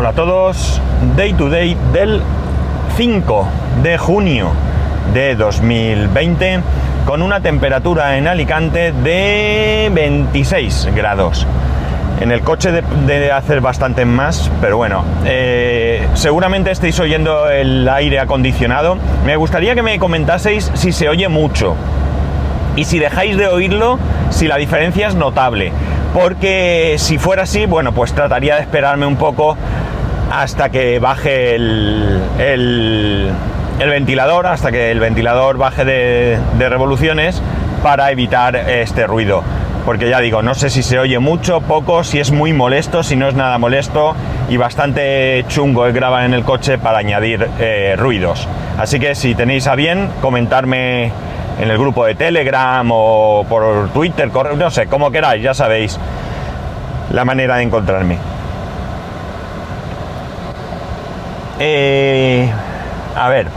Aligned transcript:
Hola 0.00 0.10
a 0.10 0.12
todos, 0.12 0.80
Day 1.16 1.32
to 1.32 1.50
Day 1.50 1.76
del 1.92 2.22
5 2.96 3.48
de 3.82 3.98
junio 3.98 4.52
de 5.12 5.34
2020 5.34 6.60
con 7.04 7.20
una 7.20 7.40
temperatura 7.40 8.16
en 8.16 8.28
Alicante 8.28 8.92
de 8.92 9.90
26 9.92 10.90
grados. 10.94 11.48
En 12.20 12.30
el 12.30 12.42
coche 12.42 12.70
de, 12.70 13.32
hacer 13.32 13.60
bastante 13.60 14.04
más, 14.04 14.52
pero 14.60 14.76
bueno, 14.76 15.02
eh, 15.24 16.06
seguramente 16.14 16.70
estéis 16.70 17.00
oyendo 17.00 17.50
el 17.50 17.88
aire 17.88 18.20
acondicionado. 18.20 18.98
Me 19.26 19.34
gustaría 19.34 19.74
que 19.74 19.82
me 19.82 19.98
comentaseis 19.98 20.70
si 20.74 20.92
se 20.92 21.08
oye 21.08 21.26
mucho 21.26 21.74
y 22.76 22.84
si 22.84 23.00
dejáis 23.00 23.36
de 23.36 23.48
oírlo, 23.48 23.98
si 24.30 24.46
la 24.46 24.58
diferencia 24.58 25.08
es 25.08 25.16
notable. 25.16 25.72
Porque 26.14 26.94
si 26.98 27.18
fuera 27.18 27.42
así, 27.42 27.66
bueno, 27.66 27.92
pues 27.92 28.12
trataría 28.12 28.54
de 28.56 28.62
esperarme 28.62 29.04
un 29.04 29.16
poco 29.16 29.56
hasta 30.30 30.70
que 30.70 30.98
baje 30.98 31.54
el, 31.54 32.20
el, 32.38 33.30
el 33.78 33.88
ventilador, 33.90 34.46
hasta 34.46 34.70
que 34.70 34.90
el 34.90 35.00
ventilador 35.00 35.56
baje 35.56 35.84
de, 35.84 36.38
revoluciones 36.58 37.40
para 37.82 38.10
evitar 38.10 38.56
este 38.56 39.06
ruido 39.06 39.42
porque 39.86 40.10
ya 40.10 40.20
digo, 40.20 40.42
no 40.42 40.54
sé 40.54 40.68
si 40.68 40.82
se 40.82 40.98
oye 40.98 41.18
mucho, 41.18 41.62
poco, 41.62 42.04
si 42.04 42.18
es 42.18 42.30
muy 42.30 42.52
molesto, 42.52 43.02
si 43.02 43.16
no 43.16 43.26
es 43.26 43.34
nada 43.34 43.56
molesto 43.56 44.14
y 44.50 44.58
bastante 44.58 45.46
chungo 45.48 45.86
es 45.86 45.94
grabar 45.94 46.24
en 46.26 46.34
el 46.34 46.44
coche 46.44 46.76
para 46.76 46.98
añadir 46.98 47.48
eh, 47.58 47.94
ruidos. 47.96 48.46
Así 48.76 49.00
que 49.00 49.14
si 49.14 49.34
tenéis 49.34 49.66
a 49.66 49.76
bien, 49.76 50.10
comentarme 50.20 51.10
en 51.58 51.70
el 51.70 51.78
grupo 51.78 52.04
de 52.04 52.14
Telegram 52.14 52.86
o 52.92 53.46
por 53.48 53.88
Twitter, 53.94 54.30
no 54.58 54.70
sé, 54.70 54.88
como 54.88 55.10
queráis, 55.10 55.42
ya 55.42 55.54
sabéis 55.54 55.98
la 57.10 57.24
manera 57.24 57.56
de 57.56 57.62
encontrarme. 57.62 58.18
Eh, 61.60 62.48
a 63.16 63.28
ver, 63.28 63.48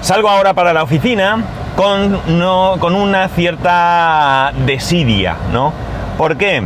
salgo 0.00 0.28
ahora 0.28 0.54
para 0.54 0.72
la 0.72 0.82
oficina 0.82 1.38
con, 1.76 2.38
no, 2.38 2.76
con 2.80 2.94
una 2.94 3.28
cierta 3.28 4.52
desidia, 4.66 5.36
¿no? 5.52 5.72
¿Por 6.18 6.36
qué? 6.36 6.62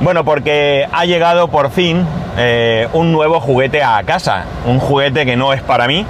Bueno, 0.00 0.24
porque 0.24 0.88
ha 0.90 1.04
llegado 1.04 1.48
por 1.48 1.70
fin 1.70 2.04
eh, 2.36 2.88
un 2.92 3.12
nuevo 3.12 3.40
juguete 3.40 3.82
a 3.84 4.02
casa, 4.04 4.44
un 4.66 4.80
juguete 4.80 5.24
que 5.24 5.36
no 5.36 5.52
es 5.52 5.62
para 5.62 5.86
mí, 5.86 6.04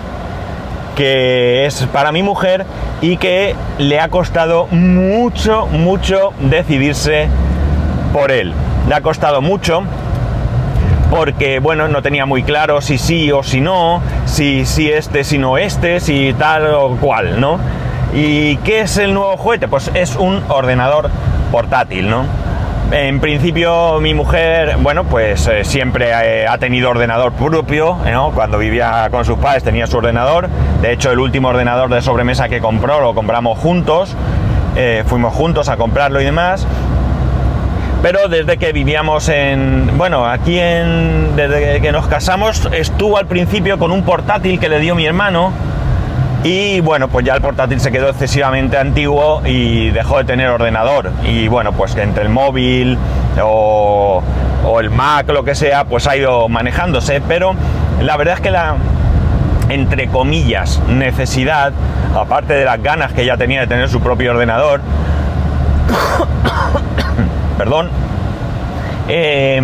que 0.96 1.66
es 1.66 1.86
para 1.92 2.10
mi 2.10 2.22
mujer 2.22 2.64
y 3.02 3.16
que 3.18 3.54
le 3.78 4.00
ha 4.00 4.08
costado 4.08 4.66
mucho, 4.70 5.66
mucho 5.66 6.32
decidirse 6.40 7.28
por 8.12 8.30
él. 8.30 8.54
Le 8.88 8.94
ha 8.94 9.00
costado 9.00 9.42
mucho 9.42 9.84
porque, 11.12 11.58
bueno, 11.58 11.88
no 11.88 12.00
tenía 12.00 12.24
muy 12.24 12.42
claro 12.42 12.80
si 12.80 12.96
sí 12.96 13.30
o 13.30 13.42
si 13.42 13.60
no, 13.60 14.00
si, 14.24 14.64
si 14.64 14.90
este, 14.90 15.24
si 15.24 15.36
no 15.36 15.58
este, 15.58 16.00
si 16.00 16.34
tal 16.38 16.72
o 16.72 16.96
cual, 16.96 17.38
¿no? 17.38 17.58
¿Y 18.14 18.56
qué 18.58 18.80
es 18.80 18.96
el 18.96 19.12
nuevo 19.12 19.36
juguete? 19.36 19.68
Pues 19.68 19.90
es 19.92 20.16
un 20.16 20.42
ordenador 20.48 21.10
portátil, 21.50 22.08
¿no? 22.08 22.24
En 22.92 23.20
principio 23.20 24.00
mi 24.00 24.14
mujer, 24.14 24.78
bueno, 24.78 25.04
pues 25.04 25.46
eh, 25.48 25.64
siempre 25.64 26.12
eh, 26.12 26.46
ha 26.46 26.56
tenido 26.56 26.88
ordenador 26.88 27.32
propio. 27.32 27.98
Cuando 28.34 28.56
vivía 28.56 29.08
con 29.10 29.26
sus 29.26 29.38
padres 29.38 29.62
tenía 29.62 29.86
su 29.86 29.98
ordenador. 29.98 30.48
De 30.80 30.92
hecho, 30.92 31.12
el 31.12 31.18
último 31.18 31.48
ordenador 31.48 31.90
de 31.90 32.00
sobremesa 32.00 32.48
que 32.48 32.60
compró 32.60 33.02
lo 33.02 33.14
compramos 33.14 33.58
juntos. 33.58 34.16
Eh, 34.76 35.04
fuimos 35.06 35.34
juntos 35.34 35.68
a 35.68 35.76
comprarlo 35.76 36.22
y 36.22 36.24
demás. 36.24 36.66
Pero 38.02 38.28
desde 38.28 38.56
que 38.56 38.72
vivíamos 38.72 39.28
en, 39.28 39.96
bueno, 39.96 40.26
aquí 40.26 40.58
en, 40.58 41.36
desde 41.36 41.80
que 41.80 41.92
nos 41.92 42.08
casamos, 42.08 42.68
estuvo 42.72 43.16
al 43.16 43.26
principio 43.26 43.78
con 43.78 43.92
un 43.92 44.02
portátil 44.02 44.58
que 44.58 44.68
le 44.68 44.80
dio 44.80 44.96
mi 44.96 45.06
hermano, 45.06 45.52
y 46.44 46.80
bueno, 46.80 47.06
pues 47.06 47.24
ya 47.24 47.36
el 47.36 47.40
portátil 47.40 47.78
se 47.78 47.92
quedó 47.92 48.08
excesivamente 48.08 48.76
antiguo 48.76 49.42
y 49.46 49.90
dejó 49.90 50.18
de 50.18 50.24
tener 50.24 50.48
ordenador. 50.48 51.12
Y 51.22 51.46
bueno, 51.46 51.70
pues 51.72 51.94
entre 51.96 52.24
el 52.24 52.30
móvil 52.30 52.98
o, 53.40 54.20
o, 54.64 54.80
el 54.80 54.90
Mac, 54.90 55.28
lo 55.30 55.44
que 55.44 55.54
sea, 55.54 55.84
pues 55.84 56.08
ha 56.08 56.16
ido 56.16 56.48
manejándose. 56.48 57.22
Pero 57.28 57.54
la 58.00 58.16
verdad 58.16 58.34
es 58.34 58.40
que 58.40 58.50
la, 58.50 58.74
entre 59.68 60.08
comillas, 60.08 60.80
necesidad, 60.88 61.72
aparte 62.16 62.54
de 62.54 62.64
las 62.64 62.82
ganas 62.82 63.12
que 63.12 63.24
ya 63.24 63.36
tenía 63.36 63.60
de 63.60 63.68
tener 63.68 63.88
su 63.88 64.00
propio 64.00 64.32
ordenador, 64.32 64.80
perdón, 67.62 67.90
eh, 69.06 69.62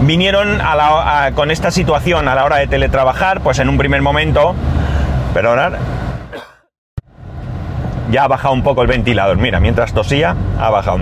vinieron 0.00 0.62
a 0.62 0.74
la, 0.74 1.32
con 1.34 1.50
esta 1.50 1.70
situación 1.70 2.26
a 2.26 2.34
la 2.34 2.46
hora 2.46 2.56
de 2.56 2.66
teletrabajar, 2.66 3.42
pues 3.42 3.58
en 3.58 3.68
un 3.68 3.76
primer 3.76 4.00
momento, 4.00 4.54
perdonad, 5.34 5.74
ya 8.10 8.24
ha 8.24 8.28
bajado 8.28 8.54
un 8.54 8.62
poco 8.62 8.80
el 8.80 8.88
ventilador. 8.88 9.36
Mira, 9.36 9.60
mientras 9.60 9.92
tosía, 9.92 10.36
ha 10.58 10.70
bajado. 10.70 11.00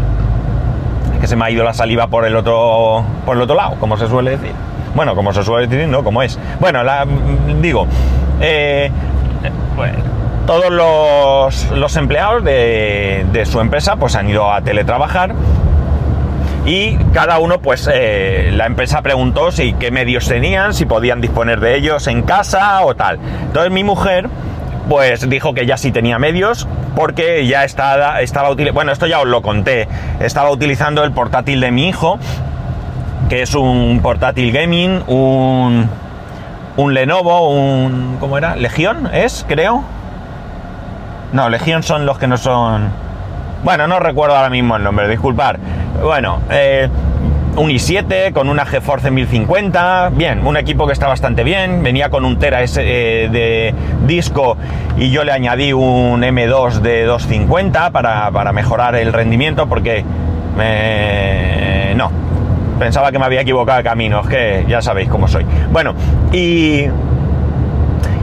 Es 1.14 1.20
que 1.20 1.28
se 1.28 1.36
me 1.36 1.44
ha 1.44 1.50
ido 1.52 1.62
la 1.62 1.74
saliva 1.74 2.08
por 2.08 2.24
el 2.24 2.34
otro, 2.34 3.04
por 3.24 3.36
el 3.36 3.42
otro 3.42 3.54
lado, 3.54 3.76
como 3.78 3.96
se 3.96 4.08
suele 4.08 4.32
decir. 4.32 4.52
Bueno, 4.96 5.14
como 5.14 5.32
se 5.32 5.44
suele 5.44 5.68
decir, 5.68 5.86
no, 5.86 6.02
como 6.02 6.24
es. 6.24 6.36
Bueno, 6.58 6.82
la, 6.82 7.06
digo, 7.62 7.86
eh, 8.40 8.90
todos 10.44 10.70
los, 10.72 11.70
los 11.70 11.96
empleados 11.96 12.42
de, 12.42 13.26
de, 13.32 13.46
su 13.46 13.60
empresa 13.60 13.94
pues 13.94 14.16
han 14.16 14.28
ido 14.28 14.52
a 14.52 14.60
teletrabajar 14.60 15.34
y 16.66 16.96
cada 17.14 17.38
uno 17.38 17.60
pues 17.60 17.88
eh, 17.90 18.50
la 18.52 18.66
empresa 18.66 19.00
preguntó 19.00 19.52
si 19.52 19.72
qué 19.74 19.92
medios 19.92 20.28
tenían, 20.28 20.74
si 20.74 20.84
podían 20.84 21.20
disponer 21.20 21.60
de 21.60 21.76
ellos 21.76 22.08
en 22.08 22.22
casa 22.22 22.84
o 22.84 22.94
tal. 22.96 23.20
Entonces 23.46 23.72
mi 23.72 23.84
mujer 23.84 24.28
pues 24.88 25.28
dijo 25.28 25.54
que 25.54 25.64
ya 25.64 25.76
sí 25.76 25.92
tenía 25.92 26.18
medios 26.18 26.66
porque 26.96 27.46
ya 27.46 27.64
estaba, 27.64 28.20
estaba 28.20 28.50
utilizando, 28.50 28.74
bueno, 28.74 28.92
esto 28.92 29.06
ya 29.06 29.20
os 29.20 29.28
lo 29.28 29.42
conté, 29.42 29.86
estaba 30.20 30.50
utilizando 30.50 31.04
el 31.04 31.12
portátil 31.12 31.60
de 31.60 31.70
mi 31.70 31.88
hijo, 31.88 32.18
que 33.28 33.42
es 33.42 33.54
un 33.54 34.00
portátil 34.02 34.50
gaming, 34.50 35.02
un, 35.06 35.88
un 36.76 36.94
Lenovo, 36.94 37.50
un, 37.50 38.16
¿cómo 38.18 38.38
era? 38.38 38.56
Legión, 38.56 39.08
¿es? 39.12 39.44
Creo. 39.46 39.84
No, 41.32 41.48
Legión 41.48 41.82
son 41.82 42.06
los 42.06 42.18
que 42.18 42.26
no 42.26 42.38
son... 42.38 42.90
Bueno, 43.62 43.86
no 43.86 43.98
recuerdo 43.98 44.36
ahora 44.36 44.50
mismo 44.50 44.76
el 44.76 44.84
nombre, 44.84 45.08
disculpar. 45.08 45.58
Bueno, 46.02 46.40
eh, 46.50 46.88
un 47.56 47.70
i7 47.70 48.32
con 48.32 48.48
una 48.48 48.66
GeForce 48.66 49.10
1050, 49.10 50.10
bien, 50.12 50.46
un 50.46 50.56
equipo 50.56 50.86
que 50.86 50.92
está 50.92 51.08
bastante 51.08 51.42
bien, 51.42 51.82
venía 51.82 52.10
con 52.10 52.24
un 52.24 52.38
Tera 52.38 52.62
eh, 52.62 53.28
de 53.30 53.74
disco 54.06 54.56
y 54.98 55.10
yo 55.10 55.24
le 55.24 55.32
añadí 55.32 55.72
un 55.72 56.22
M2 56.22 56.80
de 56.80 57.04
250 57.04 57.90
para, 57.90 58.30
para 58.30 58.52
mejorar 58.52 58.94
el 58.96 59.12
rendimiento 59.12 59.66
porque 59.66 60.04
no, 61.96 62.10
pensaba 62.78 63.10
que 63.10 63.18
me 63.18 63.24
había 63.24 63.40
equivocado 63.40 63.78
de 63.78 63.84
camino, 63.84 64.20
es 64.20 64.28
que 64.28 64.64
ya 64.68 64.82
sabéis 64.82 65.08
cómo 65.08 65.28
soy. 65.28 65.44
Bueno, 65.70 65.94
y... 66.32 66.86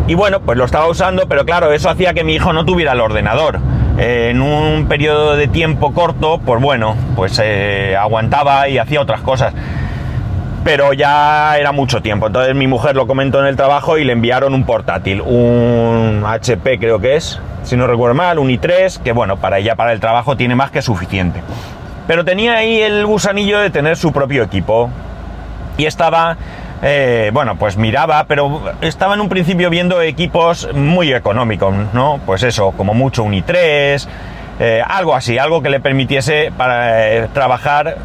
Y 0.05 0.15
bueno, 0.15 0.41
pues 0.41 0.57
lo 0.57 0.65
estaba 0.65 0.87
usando, 0.87 1.29
pero 1.29 1.45
claro, 1.45 1.71
eso 1.71 1.89
hacía 1.89 2.13
que 2.13 2.25
mi 2.25 2.33
hijo 2.35 2.51
no 2.51 2.65
tuviera 2.65 2.91
el 2.91 2.99
ordenador 2.99 3.61
en 3.97 4.41
un 4.41 4.87
periodo 4.87 5.35
de 5.35 5.47
tiempo 5.47 5.93
corto, 5.93 6.39
pues 6.43 6.61
bueno, 6.61 6.95
pues 7.15 7.39
eh, 7.43 7.95
aguantaba 7.95 8.67
y 8.67 8.77
hacía 8.77 9.01
otras 9.01 9.21
cosas. 9.21 9.53
Pero 10.63 10.93
ya 10.93 11.57
era 11.57 11.71
mucho 11.71 12.01
tiempo. 12.01 12.27
Entonces 12.27 12.55
mi 12.55 12.67
mujer 12.67 12.95
lo 12.95 13.05
comentó 13.05 13.39
en 13.39 13.47
el 13.47 13.55
trabajo 13.55 13.97
y 13.97 14.03
le 14.03 14.13
enviaron 14.13 14.53
un 14.53 14.63
portátil, 14.63 15.21
un 15.21 16.23
HP 16.25 16.79
creo 16.79 16.99
que 16.99 17.17
es, 17.17 17.39
si 17.63 17.75
no 17.75 17.85
recuerdo 17.85 18.15
mal, 18.15 18.39
un 18.39 18.49
i3, 18.49 19.01
que 19.01 19.11
bueno, 19.11 19.37
para 19.37 19.59
ella, 19.59 19.75
para 19.75 19.91
el 19.91 19.99
trabajo 19.99 20.37
tiene 20.37 20.55
más 20.55 20.71
que 20.71 20.81
suficiente. 20.81 21.41
Pero 22.07 22.25
tenía 22.25 22.55
ahí 22.55 22.81
el 22.81 23.05
gusanillo 23.05 23.59
de 23.59 23.69
tener 23.69 23.97
su 23.97 24.11
propio 24.11 24.43
equipo. 24.43 24.89
Y 25.77 25.85
estaba 25.85 26.37
eh, 26.85 27.31
bueno, 27.33 27.55
pues 27.55 27.77
miraba, 27.77 28.25
pero 28.25 28.61
estaba 28.81 29.13
en 29.13 29.21
un 29.21 29.29
principio 29.29 29.69
viendo 29.69 30.01
equipos 30.01 30.67
muy 30.73 31.13
económicos, 31.13 31.73
¿no? 31.93 32.19
Pues 32.25 32.43
eso, 32.43 32.73
como 32.73 32.93
mucho 32.93 33.23
un 33.23 33.31
i3, 33.31 34.05
eh, 34.59 34.83
algo 34.85 35.15
así, 35.15 35.37
algo 35.37 35.61
que 35.61 35.69
le 35.69 35.79
permitiese 35.79 36.51
para 36.57 37.13
eh, 37.13 37.27
trabajar 37.33 37.95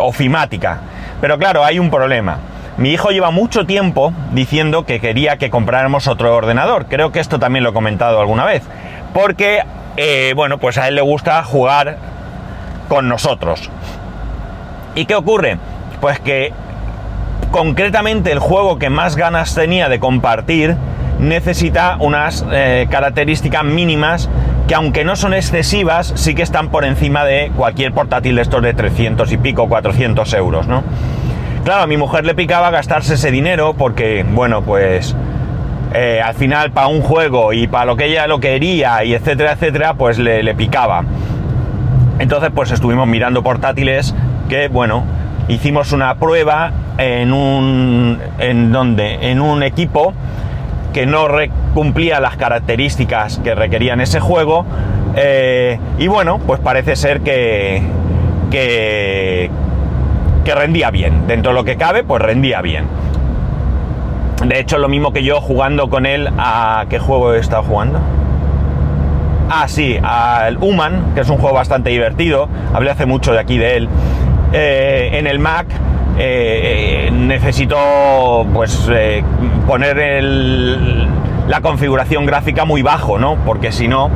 ofimática. 0.00 0.80
Pero 1.22 1.38
claro, 1.38 1.64
hay 1.64 1.78
un 1.78 1.88
problema. 1.88 2.36
Mi 2.76 2.90
hijo 2.90 3.10
lleva 3.12 3.30
mucho 3.30 3.64
tiempo 3.64 4.12
diciendo 4.32 4.84
que 4.84 5.00
quería 5.00 5.38
que 5.38 5.48
compráramos 5.48 6.06
otro 6.06 6.36
ordenador. 6.36 6.84
Creo 6.84 7.12
que 7.12 7.20
esto 7.20 7.38
también 7.38 7.64
lo 7.64 7.70
he 7.70 7.72
comentado 7.72 8.20
alguna 8.20 8.44
vez. 8.44 8.62
Porque, 9.14 9.62
bueno, 10.36 10.58
pues 10.58 10.76
a 10.76 10.88
él 10.88 10.96
le 10.96 11.00
gusta 11.00 11.42
jugar 11.44 11.96
con 12.90 13.08
nosotros. 13.08 13.70
¿Y 14.94 15.06
qué 15.06 15.14
ocurre? 15.14 15.56
Pues 16.02 16.20
que 16.20 16.52
concretamente 17.54 18.32
el 18.32 18.40
juego 18.40 18.80
que 18.80 18.90
más 18.90 19.14
ganas 19.14 19.54
tenía 19.54 19.88
de 19.88 20.00
compartir 20.00 20.74
necesita 21.20 21.96
unas 22.00 22.44
eh, 22.50 22.88
características 22.90 23.62
mínimas 23.62 24.28
que 24.66 24.74
aunque 24.74 25.04
no 25.04 25.14
son 25.14 25.34
excesivas, 25.34 26.12
sí 26.16 26.34
que 26.34 26.42
están 26.42 26.70
por 26.70 26.84
encima 26.84 27.24
de 27.24 27.52
cualquier 27.56 27.92
portátil 27.92 28.34
de 28.34 28.42
estos 28.42 28.60
de 28.60 28.74
300 28.74 29.30
y 29.30 29.36
pico, 29.36 29.68
400 29.68 30.34
euros, 30.34 30.66
¿no? 30.66 30.82
Claro, 31.62 31.84
a 31.84 31.86
mi 31.86 31.96
mujer 31.96 32.24
le 32.24 32.34
picaba 32.34 32.70
gastarse 32.70 33.14
ese 33.14 33.30
dinero 33.30 33.74
porque, 33.78 34.26
bueno, 34.28 34.62
pues 34.62 35.14
eh, 35.94 36.20
al 36.20 36.34
final 36.34 36.72
para 36.72 36.88
un 36.88 37.02
juego 37.02 37.52
y 37.52 37.68
para 37.68 37.84
lo 37.84 37.94
que 37.94 38.06
ella 38.06 38.26
lo 38.26 38.40
quería 38.40 39.04
y 39.04 39.14
etcétera, 39.14 39.52
etcétera, 39.52 39.94
pues 39.94 40.18
le, 40.18 40.42
le 40.42 40.56
picaba. 40.56 41.04
Entonces, 42.18 42.50
pues 42.52 42.72
estuvimos 42.72 43.06
mirando 43.06 43.44
portátiles 43.44 44.12
que, 44.48 44.66
bueno, 44.66 45.04
hicimos 45.46 45.92
una 45.92 46.16
prueba 46.16 46.72
en 46.98 47.32
un. 47.32 48.18
¿En 48.38 48.72
donde 48.72 49.30
En 49.30 49.40
un 49.40 49.62
equipo 49.62 50.12
que 50.92 51.06
no 51.06 51.26
cumplía 51.74 52.20
las 52.20 52.36
características 52.36 53.38
que 53.38 53.54
requerían 53.54 54.00
ese 54.00 54.20
juego. 54.20 54.64
eh, 55.16 55.78
y 55.98 56.06
bueno, 56.06 56.38
pues 56.46 56.60
parece 56.60 56.96
ser 56.96 57.20
que, 57.20 57.82
que. 58.50 59.50
rendía 60.44 60.90
bien. 60.90 61.26
Dentro 61.26 61.52
de 61.52 61.56
lo 61.56 61.64
que 61.64 61.76
cabe, 61.76 62.04
pues 62.04 62.22
rendía 62.22 62.60
bien. 62.62 62.84
De 64.46 64.60
hecho, 64.60 64.78
lo 64.78 64.88
mismo 64.88 65.12
que 65.12 65.22
yo 65.22 65.40
jugando 65.40 65.88
con 65.88 66.06
él 66.06 66.28
a. 66.38 66.84
¿Qué 66.88 66.98
juego 66.98 67.34
he 67.34 67.38
estado 67.38 67.62
jugando? 67.62 67.98
Ah, 69.50 69.68
sí, 69.68 69.98
al 70.02 70.56
Human, 70.58 71.12
que 71.14 71.20
es 71.20 71.28
un 71.28 71.36
juego 71.36 71.54
bastante 71.54 71.90
divertido. 71.90 72.48
Hablé 72.72 72.90
hace 72.90 73.04
mucho 73.06 73.32
de 73.32 73.40
aquí 73.40 73.58
de 73.58 73.76
él. 73.76 73.88
Eh, 74.52 75.10
en 75.14 75.26
el 75.26 75.38
Mac 75.38 75.66
eh, 76.16 77.06
eh, 77.06 77.10
necesito 77.10 78.46
pues 78.52 78.88
eh, 78.92 79.24
poner 79.66 80.22
la 81.48 81.60
configuración 81.60 82.24
gráfica 82.24 82.64
muy 82.64 82.82
bajo, 82.82 83.18
¿no? 83.18 83.36
Porque 83.44 83.72
si 83.72 83.88
no, 83.88 84.10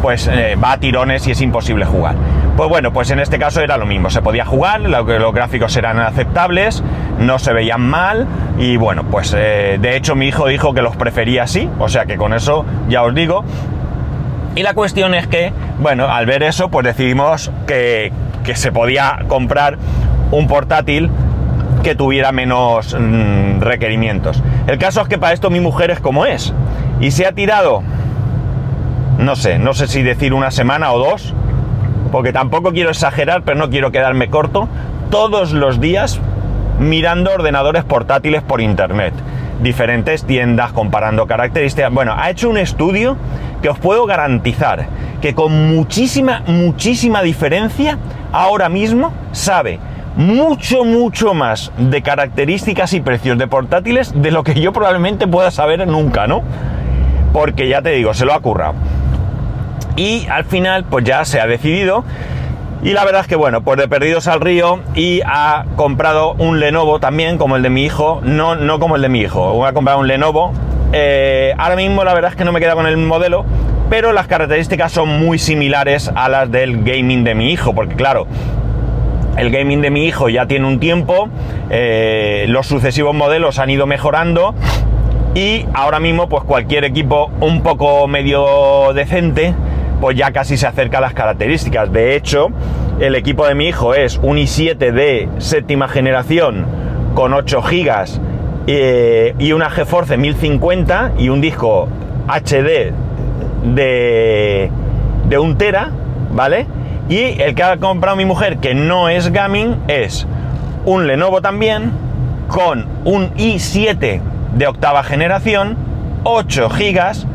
pues 0.00 0.28
va 0.62 0.72
a 0.72 0.78
tirones 0.78 1.26
y 1.26 1.32
es 1.32 1.40
imposible 1.40 1.84
jugar. 1.84 2.14
Pues 2.56 2.68
bueno, 2.68 2.92
pues 2.92 3.10
en 3.10 3.18
este 3.18 3.38
caso 3.38 3.60
era 3.60 3.76
lo 3.76 3.86
mismo, 3.86 4.10
se 4.10 4.20
podía 4.20 4.44
jugar, 4.44 4.80
los 4.82 5.34
gráficos 5.34 5.76
eran 5.76 5.98
aceptables, 5.98 6.82
no 7.18 7.38
se 7.38 7.52
veían 7.52 7.80
mal 7.80 8.26
y 8.58 8.76
bueno, 8.76 9.04
pues 9.04 9.32
de 9.32 9.96
hecho 9.96 10.14
mi 10.14 10.26
hijo 10.28 10.46
dijo 10.48 10.74
que 10.74 10.82
los 10.82 10.94
prefería 10.96 11.44
así, 11.44 11.70
o 11.78 11.88
sea 11.88 12.04
que 12.04 12.18
con 12.18 12.34
eso 12.34 12.66
ya 12.88 13.04
os 13.04 13.14
digo, 13.14 13.42
y 14.54 14.62
la 14.62 14.74
cuestión 14.74 15.14
es 15.14 15.26
que, 15.28 15.50
bueno, 15.78 16.08
al 16.08 16.26
ver 16.26 16.42
eso, 16.42 16.68
pues 16.68 16.84
decidimos 16.84 17.50
que, 17.66 18.12
que 18.44 18.54
se 18.54 18.70
podía 18.70 19.20
comprar 19.28 19.78
un 20.30 20.46
portátil 20.46 21.10
que 21.82 21.94
tuviera 21.94 22.32
menos 22.32 22.96
mm, 22.98 23.60
requerimientos. 23.60 24.42
El 24.66 24.78
caso 24.78 25.02
es 25.02 25.08
que 25.08 25.18
para 25.18 25.32
esto 25.32 25.50
mi 25.50 25.60
mujer 25.60 25.90
es 25.90 26.00
como 26.00 26.26
es. 26.26 26.54
Y 27.00 27.10
se 27.10 27.26
ha 27.26 27.32
tirado, 27.32 27.82
no 29.18 29.36
sé, 29.36 29.58
no 29.58 29.74
sé 29.74 29.88
si 29.88 30.02
decir 30.02 30.32
una 30.32 30.50
semana 30.50 30.92
o 30.92 30.98
dos, 30.98 31.34
porque 32.12 32.32
tampoco 32.32 32.72
quiero 32.72 32.90
exagerar, 32.90 33.42
pero 33.42 33.58
no 33.58 33.70
quiero 33.70 33.90
quedarme 33.90 34.28
corto, 34.28 34.68
todos 35.10 35.52
los 35.52 35.80
días 35.80 36.20
mirando 36.78 37.32
ordenadores 37.32 37.84
portátiles 37.84 38.42
por 38.42 38.60
internet. 38.60 39.14
Diferentes 39.60 40.24
tiendas, 40.24 40.72
comparando 40.72 41.26
características. 41.26 41.92
Bueno, 41.92 42.14
ha 42.16 42.30
hecho 42.30 42.48
un 42.48 42.58
estudio 42.58 43.16
que 43.60 43.68
os 43.68 43.78
puedo 43.78 44.06
garantizar 44.06 44.86
que 45.20 45.34
con 45.34 45.74
muchísima, 45.74 46.42
muchísima 46.46 47.22
diferencia, 47.22 47.96
ahora 48.32 48.68
mismo 48.68 49.12
sabe 49.30 49.78
mucho, 50.16 50.84
mucho 50.84 51.34
más 51.34 51.72
de 51.78 52.02
características 52.02 52.92
y 52.92 53.00
precios 53.00 53.38
de 53.38 53.46
portátiles 53.46 54.12
de 54.20 54.30
lo 54.30 54.44
que 54.44 54.60
yo 54.60 54.72
probablemente 54.72 55.26
pueda 55.26 55.50
saber 55.50 55.86
nunca, 55.86 56.26
¿no? 56.26 56.42
Porque 57.32 57.68
ya 57.68 57.82
te 57.82 57.90
digo, 57.90 58.14
se 58.14 58.24
lo 58.24 58.34
ha 58.34 58.40
currado. 58.40 58.74
Y 59.96 60.26
al 60.28 60.44
final, 60.44 60.84
pues 60.84 61.04
ya 61.04 61.24
se 61.24 61.40
ha 61.40 61.46
decidido. 61.46 62.04
Y 62.82 62.92
la 62.94 63.04
verdad 63.04 63.20
es 63.22 63.28
que, 63.28 63.36
bueno, 63.36 63.62
pues 63.62 63.78
de 63.78 63.86
perdidos 63.86 64.26
al 64.26 64.40
río 64.40 64.80
y 64.94 65.20
ha 65.24 65.66
comprado 65.76 66.32
un 66.32 66.58
Lenovo 66.58 66.98
también, 66.98 67.38
como 67.38 67.56
el 67.56 67.62
de 67.62 67.70
mi 67.70 67.84
hijo, 67.84 68.20
no, 68.24 68.56
no 68.56 68.80
como 68.80 68.96
el 68.96 69.02
de 69.02 69.08
mi 69.08 69.20
hijo, 69.20 69.64
ha 69.64 69.72
comprado 69.72 70.00
un 70.00 70.08
Lenovo. 70.08 70.52
Eh, 70.92 71.54
ahora 71.56 71.76
mismo 71.76 72.04
la 72.04 72.12
verdad 72.12 72.32
es 72.32 72.36
que 72.36 72.44
no 72.44 72.52
me 72.52 72.60
queda 72.60 72.74
con 72.74 72.86
el 72.86 72.96
modelo, 72.96 73.44
pero 73.88 74.12
las 74.12 74.26
características 74.26 74.90
son 74.90 75.20
muy 75.20 75.38
similares 75.38 76.10
a 76.14 76.28
las 76.28 76.50
del 76.50 76.82
gaming 76.82 77.22
de 77.22 77.34
mi 77.34 77.52
hijo, 77.52 77.72
porque 77.72 77.94
claro, 77.94 78.26
el 79.36 79.50
gaming 79.50 79.80
de 79.80 79.90
mi 79.90 80.04
hijo 80.04 80.28
ya 80.28 80.46
tiene 80.46 80.66
un 80.66 80.78
tiempo, 80.78 81.28
eh, 81.70 82.46
los 82.48 82.66
sucesivos 82.66 83.14
modelos 83.14 83.58
han 83.58 83.70
ido 83.70 83.86
mejorando 83.86 84.54
y 85.34 85.64
ahora 85.72 86.00
mismo 86.00 86.28
pues 86.28 86.44
cualquier 86.44 86.84
equipo 86.84 87.30
un 87.40 87.62
poco 87.62 88.06
medio 88.06 88.92
decente 88.94 89.54
pues 90.00 90.16
ya 90.16 90.32
casi 90.32 90.56
se 90.56 90.66
acerca 90.66 90.98
a 90.98 91.00
las 91.00 91.14
características. 91.14 91.92
De 91.92 92.16
hecho, 92.16 92.48
el 92.98 93.14
equipo 93.14 93.46
de 93.46 93.54
mi 93.54 93.68
hijo 93.68 93.94
es 93.94 94.18
un 94.22 94.36
i7 94.36 94.74
de 94.74 95.28
séptima 95.38 95.86
generación 95.86 96.66
con 97.14 97.32
8 97.32 97.62
GB 97.62 98.20
eh, 98.66 99.34
y 99.38 99.52
una 99.52 99.70
GeForce 99.70 100.16
1050 100.16 101.12
y 101.18 101.28
un 101.28 101.40
disco 101.40 101.88
HD 102.26 102.92
de, 103.74 104.70
de 105.28 105.38
un 105.38 105.56
tera, 105.56 105.90
¿vale? 106.32 106.66
Y 107.12 107.42
el 107.42 107.54
que 107.54 107.62
ha 107.62 107.76
comprado 107.76 108.16
mi 108.16 108.24
mujer, 108.24 108.56
que 108.56 108.72
no 108.72 109.10
es 109.10 109.32
gaming, 109.32 109.76
es 109.86 110.26
un 110.86 111.06
Lenovo 111.06 111.42
también, 111.42 111.92
con 112.48 112.86
un 113.04 113.34
i7 113.34 114.22
de 114.54 114.66
octava 114.66 115.02
generación, 115.02 115.76
8 116.22 116.70
GB, 116.70 117.26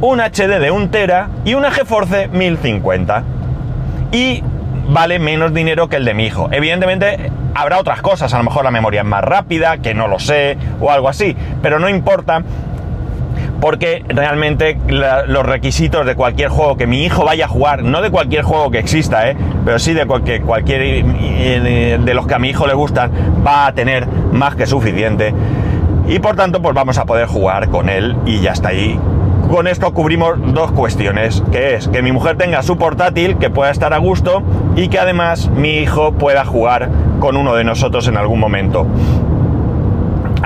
un 0.00 0.20
HD 0.20 0.58
de 0.58 0.70
1 0.70 0.88
tera 0.88 1.28
y 1.44 1.52
una 1.52 1.70
GeForce 1.70 2.28
1050. 2.28 3.24
Y 4.12 4.42
vale 4.88 5.18
menos 5.18 5.52
dinero 5.52 5.90
que 5.90 5.96
el 5.96 6.06
de 6.06 6.14
mi 6.14 6.24
hijo. 6.24 6.48
Evidentemente 6.50 7.30
habrá 7.54 7.78
otras 7.78 8.00
cosas, 8.00 8.32
a 8.32 8.38
lo 8.38 8.44
mejor 8.44 8.64
la 8.64 8.70
memoria 8.70 9.02
es 9.02 9.06
más 9.06 9.22
rápida, 9.22 9.76
que 9.82 9.92
no 9.92 10.08
lo 10.08 10.18
sé, 10.18 10.56
o 10.80 10.90
algo 10.90 11.10
así, 11.10 11.36
pero 11.60 11.78
no 11.78 11.90
importa 11.90 12.42
porque 13.60 14.04
realmente 14.08 14.78
los 14.88 15.46
requisitos 15.46 16.06
de 16.06 16.14
cualquier 16.14 16.48
juego 16.50 16.76
que 16.76 16.86
mi 16.86 17.04
hijo 17.04 17.24
vaya 17.24 17.46
a 17.46 17.48
jugar, 17.48 17.82
no 17.82 18.02
de 18.02 18.10
cualquier 18.10 18.42
juego 18.42 18.70
que 18.70 18.78
exista, 18.78 19.28
¿eh? 19.30 19.36
pero 19.64 19.78
sí 19.78 19.94
de 19.94 20.06
cualquier, 20.06 20.42
cualquier 20.42 20.80
eh, 20.82 21.98
de 22.02 22.14
los 22.14 22.26
que 22.26 22.34
a 22.34 22.38
mi 22.38 22.50
hijo 22.50 22.66
le 22.66 22.74
gustan, 22.74 23.10
va 23.46 23.66
a 23.66 23.72
tener 23.72 24.06
más 24.06 24.56
que 24.56 24.66
suficiente. 24.66 25.34
Y 26.08 26.18
por 26.20 26.36
tanto, 26.36 26.62
pues 26.62 26.74
vamos 26.74 26.98
a 26.98 27.04
poder 27.04 27.26
jugar 27.26 27.68
con 27.68 27.88
él 27.88 28.16
y 28.26 28.40
ya 28.40 28.52
está 28.52 28.68
ahí. 28.68 28.98
Con 29.50 29.68
esto 29.68 29.92
cubrimos 29.92 30.34
dos 30.54 30.72
cuestiones, 30.72 31.42
que 31.52 31.74
es 31.74 31.88
que 31.88 32.02
mi 32.02 32.10
mujer 32.10 32.36
tenga 32.36 32.62
su 32.62 32.76
portátil, 32.76 33.38
que 33.38 33.48
pueda 33.48 33.70
estar 33.70 33.92
a 33.92 33.98
gusto 33.98 34.42
y 34.74 34.88
que 34.88 34.98
además 34.98 35.48
mi 35.50 35.78
hijo 35.78 36.12
pueda 36.12 36.44
jugar 36.44 36.90
con 37.20 37.36
uno 37.36 37.54
de 37.54 37.62
nosotros 37.64 38.08
en 38.08 38.16
algún 38.16 38.40
momento. 38.40 38.86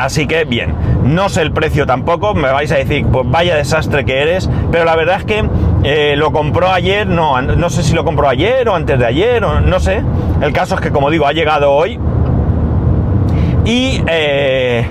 Así 0.01 0.27
que 0.27 0.45
bien, 0.45 0.75
no 1.05 1.29
sé 1.29 1.43
el 1.43 1.53
precio 1.53 1.85
tampoco, 1.85 2.33
me 2.33 2.51
vais 2.51 2.73
a 2.73 2.77
decir, 2.77 3.05
pues 3.05 3.29
vaya 3.29 3.55
desastre 3.55 4.07
que 4.07 4.23
eres, 4.23 4.49
pero 4.73 4.87
la 4.87 4.97
verdad 4.97 5.17
es 5.19 5.25
que 5.25 5.45
eh, 5.85 6.15
lo 6.17 6.33
compró 6.33 6.71
ayer, 6.71 7.07
no, 7.07 7.43
no 7.43 7.69
sé 7.69 7.83
si 7.83 7.95
lo 7.95 8.03
compró 8.03 8.27
ayer 8.27 8.67
o 8.71 8.75
antes 8.75 8.99
de 8.99 9.05
ayer, 9.05 9.45
o 9.45 9.61
no 9.61 9.79
sé. 9.79 10.03
El 10.41 10.55
caso 10.55 10.77
es 10.77 10.81
que, 10.81 10.91
como 10.91 11.11
digo, 11.11 11.27
ha 11.27 11.33
llegado 11.33 11.71
hoy 11.71 11.99
y 13.67 14.03
eh, 14.07 14.87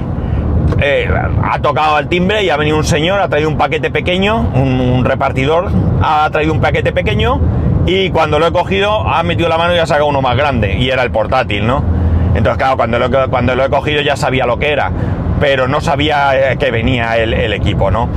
eh, 0.80 1.10
ha 1.44 1.60
tocado 1.60 1.96
al 1.96 2.08
timbre 2.08 2.44
y 2.44 2.52
ha 2.52 2.58
venido 2.58 2.78
un 2.78 2.84
señor, 2.84 3.20
ha 3.20 3.30
traído 3.30 3.50
un 3.50 3.58
paquete 3.58 3.90
pequeño, 3.90 4.52
un 4.54 5.04
repartidor, 5.04 5.72
ha 6.04 6.30
traído 6.32 6.54
un 6.54 6.62
paquete 6.62 6.92
pequeño 6.92 7.42
y 7.88 8.12
cuando 8.12 8.38
lo 8.38 8.46
he 8.46 8.52
cogido 8.52 9.10
ha 9.10 9.24
metido 9.24 9.50
la 9.50 9.58
mano 9.58 9.74
y 9.74 9.80
ha 9.80 9.88
sacado 9.88 10.08
uno 10.08 10.22
más 10.22 10.38
grande 10.38 10.78
y 10.78 10.92
era 10.92 11.02
el 11.02 11.10
portátil, 11.10 11.66
¿no? 11.66 11.99
Entonces, 12.40 12.58
claro, 12.58 12.78
cuando 12.78 12.98
lo, 13.00 13.30
cuando 13.30 13.54
lo 13.54 13.66
he 13.66 13.70
cogido 13.70 14.02
ya 14.02 14.16
sabía 14.16 14.46
lo 14.46 14.58
que 14.58 14.72
era, 14.72 14.94
pero 15.42 15.68
no 15.68 15.82
sabía 15.82 16.54
eh, 16.54 16.58
que 16.58 16.72
venía 16.72 17.18
el, 17.18 17.52
equipo, 17.52 17.92
¿no? 17.92 18.08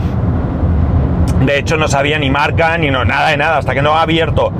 De 1.44 1.58
hecho, 1.58 1.76
no 1.76 1.88
sabía 1.88 2.20
ni 2.20 2.30
marca 2.30 2.78
ni 2.78 2.88
nada 2.88 3.30
de 3.30 3.36
nada, 3.36 3.58
hasta 3.58 3.74
que 3.74 3.82
no 3.82 3.94
ha 3.94 4.02
abierto 4.02 4.52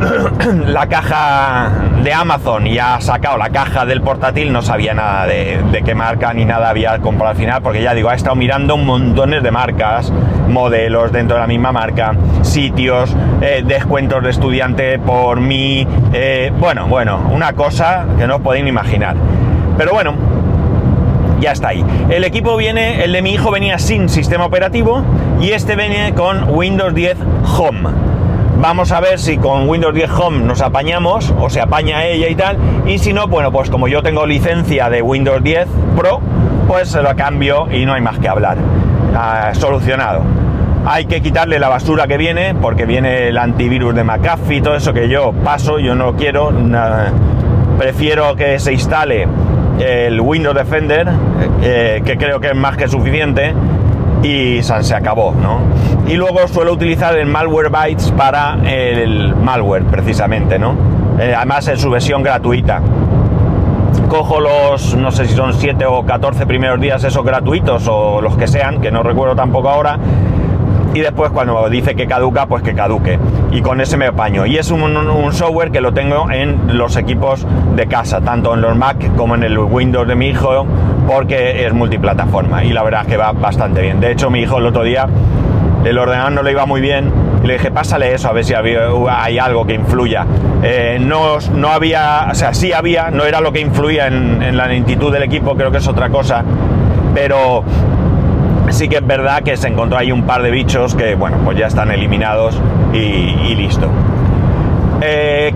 la 0.66 0.86
caja 0.86 1.70
de 2.02 2.12
Amazon 2.12 2.66
y 2.66 2.78
ha 2.78 3.00
sacado 3.00 3.36
la 3.36 3.50
caja 3.50 3.84
del 3.84 4.00
portátil, 4.00 4.52
no 4.52 4.62
sabía 4.62 4.94
nada 4.94 5.26
de, 5.26 5.82
qué 5.84 5.94
marca 5.94 6.32
ni 6.32 6.44
nada 6.44 6.70
había 6.70 6.98
comprado 7.00 7.32
al 7.32 7.36
final, 7.36 7.62
porque 7.62 7.82
ya 7.82 7.92
digo, 7.92 8.08
ha 8.08 8.14
estado 8.14 8.34
mirando 8.34 8.76
montones 8.78 9.42
de 9.42 9.50
marcas, 9.50 10.10
modelos 10.48 11.12
dentro 11.12 11.36
de 11.36 11.42
la 11.42 11.46
misma 11.46 11.72
marca, 11.72 12.14
sitios, 12.42 13.14
eh, 13.42 13.62
descuentos 13.66 14.22
de 14.22 14.30
estudiante 14.30 14.98
por 14.98 15.40
mí, 15.40 15.86
eh, 16.12 16.50
bueno, 16.58 16.86
bueno, 16.86 17.20
una 17.30 17.52
cosa 17.52 18.06
que 18.18 18.26
no 18.26 18.36
os 18.36 18.40
podéis 18.40 18.64
ni 18.64 18.70
imaginar. 18.70 19.16
Pero 19.76 19.92
bueno, 19.92 20.14
ya 21.40 21.52
está 21.52 21.68
ahí. 21.68 21.84
El 22.08 22.24
equipo 22.24 22.56
viene, 22.56 23.04
el 23.04 23.12
de 23.12 23.20
mi 23.20 23.32
hijo 23.32 23.50
venía 23.50 23.78
sin 23.78 24.08
sistema 24.08 24.46
operativo 24.46 25.02
y 25.40 25.50
este 25.50 25.76
viene 25.76 26.14
con 26.14 26.48
Windows 26.48 26.94
10 26.94 27.16
Home. 27.58 28.19
Vamos 28.60 28.92
a 28.92 29.00
ver 29.00 29.18
si 29.18 29.38
con 29.38 29.68
Windows 29.68 29.94
10 29.94 30.10
Home 30.10 30.38
nos 30.44 30.60
apañamos 30.60 31.32
o 31.40 31.48
se 31.48 31.60
apaña 31.62 32.04
ella 32.04 32.28
y 32.28 32.34
tal. 32.34 32.58
Y 32.86 32.98
si 32.98 33.12
no, 33.12 33.26
bueno, 33.26 33.50
pues 33.50 33.70
como 33.70 33.88
yo 33.88 34.02
tengo 34.02 34.26
licencia 34.26 34.90
de 34.90 35.00
Windows 35.00 35.42
10 35.42 35.66
Pro, 35.96 36.20
pues 36.68 36.90
se 36.90 37.00
lo 37.02 37.14
cambio 37.16 37.68
y 37.72 37.86
no 37.86 37.94
hay 37.94 38.02
más 38.02 38.18
que 38.18 38.28
hablar. 38.28 38.58
Ah, 39.16 39.50
solucionado. 39.54 40.22
Hay 40.86 41.06
que 41.06 41.20
quitarle 41.22 41.58
la 41.58 41.68
basura 41.68 42.06
que 42.06 42.16
viene, 42.18 42.54
porque 42.54 42.84
viene 42.86 43.28
el 43.28 43.38
antivirus 43.38 43.94
de 43.94 44.04
McAfee 44.04 44.56
y 44.56 44.60
todo 44.60 44.74
eso 44.76 44.92
que 44.92 45.08
yo 45.08 45.32
paso, 45.44 45.78
yo 45.78 45.94
no 45.94 46.14
quiero. 46.16 46.52
na- 46.52 47.12
prefiero 47.78 48.36
que 48.36 48.58
se 48.58 48.74
instale 48.74 49.26
el 49.78 50.20
Windows 50.20 50.54
Defender, 50.54 51.08
eh, 51.62 52.02
que 52.04 52.18
creo 52.18 52.38
que 52.40 52.48
es 52.48 52.54
más 52.54 52.76
que 52.76 52.88
suficiente, 52.88 53.54
y 54.22 54.60
se 54.62 54.94
acabó, 54.94 55.34
¿no? 55.34 55.60
Y 56.10 56.16
luego 56.16 56.48
suelo 56.48 56.72
utilizar 56.72 57.16
el 57.16 57.26
Malwarebytes 57.26 58.10
para 58.10 58.58
el 58.64 59.32
malware, 59.36 59.84
precisamente, 59.84 60.58
¿no? 60.58 60.74
Eh, 61.20 61.32
además 61.36 61.68
en 61.68 61.78
su 61.78 61.88
versión 61.88 62.24
gratuita. 62.24 62.82
Cojo 64.08 64.40
los, 64.40 64.96
no 64.96 65.12
sé 65.12 65.28
si 65.28 65.34
son 65.34 65.54
7 65.54 65.86
o 65.86 66.04
14 66.04 66.46
primeros 66.46 66.80
días 66.80 67.04
esos 67.04 67.24
gratuitos 67.24 67.86
o 67.86 68.20
los 68.20 68.36
que 68.36 68.48
sean, 68.48 68.80
que 68.80 68.90
no 68.90 69.04
recuerdo 69.04 69.36
tampoco 69.36 69.68
ahora, 69.68 70.00
y 70.92 71.00
después 71.00 71.30
cuando 71.30 71.68
dice 71.68 71.94
que 71.94 72.06
caduca, 72.06 72.46
pues 72.46 72.64
que 72.64 72.74
caduque. 72.74 73.18
Y 73.52 73.62
con 73.62 73.80
ese 73.80 73.96
me 73.96 74.06
apaño. 74.06 74.46
Y 74.46 74.58
es 74.58 74.72
un, 74.72 75.32
software 75.32 75.70
que 75.70 75.80
lo 75.80 75.92
tengo 75.92 76.28
en 76.30 76.76
los 76.76 76.96
equipos 76.96 77.46
de 77.76 77.86
casa, 77.86 78.20
tanto 78.20 78.54
en 78.54 78.60
los 78.60 78.76
Mac 78.76 79.14
como 79.16 79.36
en 79.36 79.44
el 79.44 79.56
Windows 79.56 80.08
de 80.08 80.16
mi 80.16 80.26
hijo, 80.28 80.66
porque 81.06 81.64
es 81.64 81.72
multiplataforma. 81.72 82.64
Y 82.64 82.72
la 82.72 82.82
verdad 82.82 83.02
es 83.02 83.06
que 83.06 83.16
va 83.16 83.30
bastante 83.30 83.82
bien. 83.82 84.00
De 84.00 84.10
hecho, 84.10 84.30
mi 84.30 84.40
hijo 84.40 84.58
el 84.58 84.66
otro 84.66 84.82
día, 84.82 85.06
el 85.84 85.98
ordenador 85.98 86.32
no 86.32 86.42
le 86.42 86.52
iba 86.52 86.66
muy 86.66 86.80
bien. 86.80 87.12
Y 87.42 87.46
le 87.46 87.54
dije, 87.54 87.70
pásale 87.70 88.12
eso, 88.14 88.28
a 88.28 88.32
ver 88.32 88.44
si 88.44 88.52
hay 88.54 89.38
algo 89.38 89.66
que 89.66 89.74
influya. 89.74 90.26
Eh, 90.62 90.98
no, 91.00 91.38
no 91.54 91.70
había, 91.70 92.28
o 92.30 92.34
sea, 92.34 92.52
sí 92.52 92.72
había, 92.72 93.10
no 93.10 93.24
era 93.24 93.40
lo 93.40 93.50
que 93.52 93.60
influía 93.60 94.08
en, 94.08 94.42
en 94.42 94.56
la 94.56 94.66
lentitud 94.66 95.10
del 95.10 95.22
equipo, 95.22 95.56
creo 95.56 95.70
que 95.70 95.78
es 95.78 95.88
otra 95.88 96.10
cosa. 96.10 96.44
Pero 97.14 97.64
sí 98.72 98.88
que 98.88 98.96
es 98.96 99.06
verdad 99.06 99.42
que 99.42 99.56
se 99.56 99.68
encontró 99.68 99.98
ahí 99.98 100.12
un 100.12 100.22
par 100.22 100.42
de 100.42 100.50
bichos 100.50 100.94
que, 100.94 101.14
bueno, 101.14 101.38
pues 101.44 101.58
ya 101.58 101.66
están 101.66 101.90
eliminados 101.90 102.58
y, 102.92 103.54
listo. 103.54 103.88
Eh, 105.00 105.52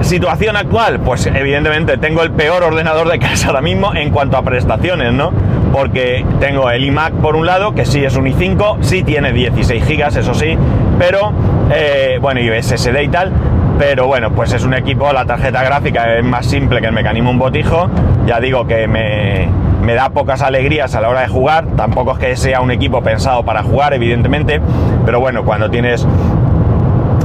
situación 0.00 0.56
actual, 0.56 1.00
pues 1.00 1.26
evidentemente 1.26 1.98
tengo 1.98 2.22
el 2.22 2.30
peor 2.30 2.62
ordenador 2.62 3.10
de 3.10 3.18
casa 3.18 3.48
ahora 3.48 3.60
mismo 3.60 3.94
en 3.94 4.10
cuanto 4.10 4.36
a 4.36 4.42
prestaciones, 4.42 5.12
¿no? 5.12 5.32
Porque 5.74 6.24
tengo 6.38 6.70
el 6.70 6.84
iMac 6.84 7.14
por 7.14 7.34
un 7.34 7.46
lado, 7.46 7.74
que 7.74 7.84
sí 7.84 8.04
es 8.04 8.14
un 8.14 8.26
i5, 8.26 8.76
sí 8.82 9.02
tiene 9.02 9.32
16 9.32 9.84
GB, 9.84 10.18
eso 10.20 10.32
sí, 10.32 10.56
pero, 11.00 11.32
eh, 11.74 12.18
bueno, 12.22 12.40
y 12.40 12.62
SSD 12.62 13.02
y 13.02 13.08
tal, 13.08 13.32
pero 13.76 14.06
bueno, 14.06 14.30
pues 14.30 14.52
es 14.52 14.62
un 14.62 14.74
equipo, 14.74 15.12
la 15.12 15.24
tarjeta 15.24 15.64
gráfica 15.64 16.14
es 16.14 16.24
más 16.24 16.46
simple 16.46 16.80
que 16.80 16.86
el 16.86 16.92
mecanismo 16.92 17.32
un 17.32 17.40
botijo, 17.40 17.90
ya 18.24 18.38
digo 18.38 18.68
que 18.68 18.86
me, 18.86 19.48
me 19.82 19.94
da 19.94 20.10
pocas 20.10 20.42
alegrías 20.42 20.94
a 20.94 21.00
la 21.00 21.08
hora 21.08 21.22
de 21.22 21.28
jugar, 21.28 21.66
tampoco 21.76 22.12
es 22.12 22.18
que 22.18 22.36
sea 22.36 22.60
un 22.60 22.70
equipo 22.70 23.02
pensado 23.02 23.42
para 23.42 23.64
jugar, 23.64 23.94
evidentemente, 23.94 24.60
pero 25.04 25.18
bueno, 25.18 25.44
cuando 25.44 25.70
tienes 25.70 26.06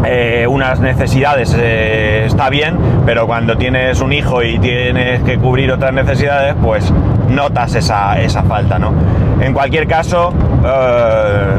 eh, 0.06 0.48
unas 0.50 0.80
necesidades 0.80 1.56
eh, 1.56 2.24
está 2.26 2.50
bien, 2.50 2.78
pero 3.06 3.28
cuando 3.28 3.58
tienes 3.58 4.02
un 4.02 4.12
hijo 4.12 4.42
y 4.42 4.58
tienes 4.58 5.22
que 5.22 5.38
cubrir 5.38 5.72
otras 5.72 5.94
necesidades, 5.94 6.56
pues 6.64 6.92
notas 7.30 7.76
esa, 7.76 8.44
falta, 8.44 8.80
¿no? 8.80 8.94
En 9.40 9.54
cualquier 9.54 9.88
caso, 9.88 10.34
eh, 10.66 11.58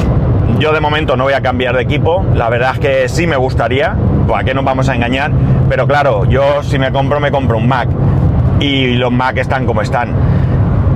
yo 0.58 0.72
de 0.72 0.80
momento 0.80 1.16
no 1.16 1.24
voy 1.24 1.32
a 1.32 1.40
cambiar 1.40 1.76
de 1.76 1.82
equipo, 1.82 2.24
la 2.34 2.48
verdad 2.48 2.72
es 2.74 2.80
que 2.80 3.08
sí 3.08 3.26
me 3.26 3.36
gustaría, 3.36 3.96
pues 4.26 4.40
a 4.40 4.44
qué 4.44 4.54
nos 4.54 4.64
vamos 4.64 4.88
a 4.88 4.94
engañar, 4.94 5.30
pero 5.68 5.86
claro, 5.86 6.24
yo 6.24 6.62
si 6.62 6.78
me 6.78 6.92
compro, 6.92 7.20
me 7.20 7.30
compro 7.30 7.56
un 7.56 7.68
Mac 7.68 7.88
y 8.60 8.94
los 8.94 9.12
Mac 9.12 9.38
están 9.38 9.66
como 9.66 9.82
están. 9.82 10.14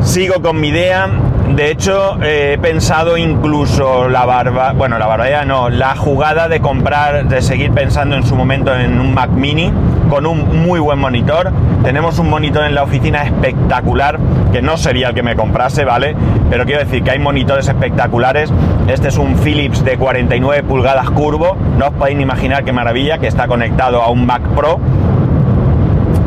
Sigo 0.02 0.42
con 0.42 0.60
mi 0.60 0.68
idea. 0.68 1.08
De 1.48 1.70
hecho, 1.70 2.18
he 2.22 2.58
pensado 2.60 3.16
incluso 3.16 4.08
la 4.08 4.24
barba, 4.24 4.72
bueno, 4.72 4.98
la 4.98 5.06
barbaridad 5.06 5.46
no, 5.46 5.70
la 5.70 5.94
jugada 5.94 6.48
de 6.48 6.60
comprar, 6.60 7.28
de 7.28 7.42
seguir 7.42 7.70
pensando 7.70 8.16
en 8.16 8.24
su 8.24 8.34
momento 8.34 8.74
en 8.74 9.00
un 9.00 9.14
Mac 9.14 9.30
Mini 9.30 9.72
con 10.08 10.26
un 10.26 10.64
muy 10.64 10.80
buen 10.80 10.98
monitor. 10.98 11.50
Tenemos 11.82 12.18
un 12.18 12.30
monitor 12.30 12.64
en 12.64 12.74
la 12.74 12.82
oficina 12.82 13.22
espectacular, 13.22 14.18
que 14.52 14.62
no 14.62 14.76
sería 14.76 15.08
el 15.08 15.14
que 15.14 15.22
me 15.22 15.36
comprase, 15.36 15.84
¿vale? 15.84 16.16
Pero 16.50 16.64
quiero 16.64 16.80
decir 16.80 17.02
que 17.02 17.10
hay 17.10 17.18
monitores 17.18 17.68
espectaculares. 17.68 18.52
Este 18.88 19.08
es 19.08 19.18
un 19.18 19.36
Philips 19.36 19.84
de 19.84 19.96
49 19.96 20.62
pulgadas 20.62 21.10
curvo. 21.10 21.56
No 21.78 21.88
os 21.88 21.92
podéis 21.94 22.20
imaginar 22.20 22.64
qué 22.64 22.72
maravilla, 22.72 23.18
que 23.18 23.26
está 23.26 23.46
conectado 23.46 24.02
a 24.02 24.10
un 24.10 24.26
Mac 24.26 24.42
Pro. 24.54 24.78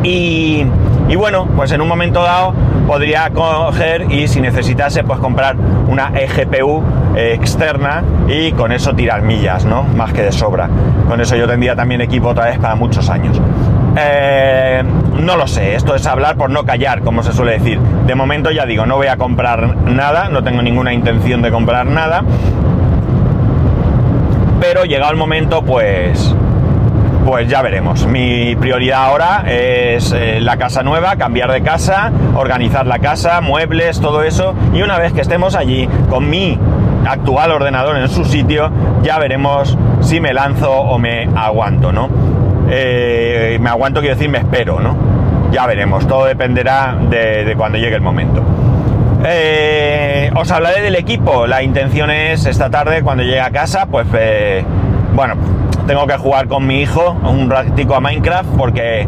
Y, 0.04 0.66
bueno, 1.18 1.48
pues 1.56 1.72
en 1.72 1.82
un 1.82 1.88
momento 1.88 2.24
dado 2.24 2.54
podría 2.88 3.30
coger 3.32 4.10
y 4.12 4.28
si 4.30 4.40
necesitase 4.40 5.04
pues 5.04 5.20
comprar 5.20 5.58
una 5.90 6.12
eGPU 6.16 6.82
externa 7.16 8.04
y 8.28 8.54
con 8.54 8.72
eso 8.72 8.94
tirar 8.94 9.24
millas, 9.24 9.66
¿no? 9.66 9.84
Más 9.84 10.14
que 10.14 10.22
de 10.22 10.32
sobra. 10.32 10.70
Con 11.08 11.22
eso 11.22 11.36
yo 11.36 11.48
tendría 11.48 11.76
también 11.76 12.02
equipo 12.02 12.30
otra 12.30 12.46
vez 12.46 12.60
para 12.60 12.76
muchos 12.76 13.10
años. 13.10 13.40
Eh, 14.00 14.84
no 15.20 15.38
lo 15.38 15.48
sé, 15.48 15.76
esto 15.76 15.96
es 15.96 16.06
hablar 16.06 16.36
por 16.36 16.50
no 16.50 16.64
callar, 16.64 17.02
como 17.02 17.24
se 17.24 17.34
suele 17.34 17.54
decir. 17.54 17.80
De 17.80 18.14
momento 18.14 18.52
ya 18.52 18.66
digo, 18.66 18.86
no 18.86 18.96
voy 18.96 19.08
a 19.08 19.18
comprar 19.18 19.76
nada, 19.86 20.30
no 20.30 20.44
tengo 20.44 20.62
ninguna 20.62 20.94
intención 20.94 21.42
de 21.42 21.52
comprar 21.52 21.86
nada. 21.88 22.24
Pero 24.60 24.86
llegado 24.86 25.12
el 25.12 25.18
momento, 25.18 25.64
pues 25.64 26.36
pues 27.28 27.50
ya 27.50 27.62
veremos. 27.62 28.08
Mi 28.08 28.56
prioridad 28.56 29.04
ahora 29.04 29.44
es 29.48 30.14
eh, 30.14 30.40
la 30.40 30.56
casa 30.56 30.82
nueva, 30.82 31.18
cambiar 31.18 31.52
de 31.52 31.62
casa, 31.62 32.10
organizar 32.36 32.88
la 32.88 33.00
casa, 33.00 33.42
muebles, 33.42 34.00
todo 34.00 34.24
eso. 34.24 34.56
Y 34.74 34.82
una 34.82 34.98
vez 34.98 35.12
que 35.12 35.20
estemos 35.20 35.54
allí 35.54 35.90
con 36.10 36.30
mi 36.30 36.58
actual 37.08 37.52
ordenador 37.52 37.98
en 37.98 38.08
su 38.10 38.26
sitio, 38.26 38.70
ya 39.02 39.18
veremos 39.20 39.78
si 40.02 40.20
me 40.20 40.34
lanzo 40.34 40.72
o 40.72 41.00
me 41.00 41.28
aguanto, 41.36 41.92
¿no? 41.92 42.10
Eh, 42.70 43.58
me 43.62 43.70
aguanto 43.70 44.02
quiero 44.02 44.16
decir 44.16 44.30
me 44.30 44.40
espero, 44.40 44.80
¿no? 44.80 44.96
Ya 45.52 45.66
veremos, 45.66 46.08
todo 46.08 46.26
dependerá 46.26 46.98
de, 47.10 47.54
cuando 47.58 47.78
llegue 47.78 47.96
el 47.96 48.02
momento. 48.02 48.44
Eh, 49.26 50.30
os 50.36 50.52
hablaré 50.52 50.82
del 50.82 50.96
equipo. 50.96 51.48
La 51.48 51.64
intención 51.64 52.12
es 52.12 52.46
esta 52.46 52.70
tarde, 52.70 53.02
cuando 53.02 53.24
llegue 53.24 53.40
a 53.40 53.50
casa, 53.50 53.86
pues 53.86 54.06
bueno, 55.14 55.36
tengo 55.88 56.06
que 56.06 56.18
jugar 56.18 56.48
con 56.48 56.68
mi 56.68 56.82
hijo 56.82 57.18
un 57.24 57.50
ratico 57.50 57.96
a 57.96 58.02
Minecraft 58.02 58.50
porque 58.58 59.08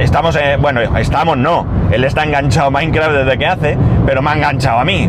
estamos, 0.00 0.36
bueno, 0.60 0.80
estamos 0.98 1.38
no, 1.38 1.64
él 1.92 2.04
está 2.04 2.24
enganchado 2.24 2.66
a 2.66 2.70
Minecraft 2.70 3.12
desde 3.12 3.38
que 3.38 3.46
hace, 3.46 3.78
pero 4.04 4.20
me 4.20 4.30
ha 4.30 4.34
enganchado 4.34 4.80
a 4.80 4.84
mí, 4.84 5.08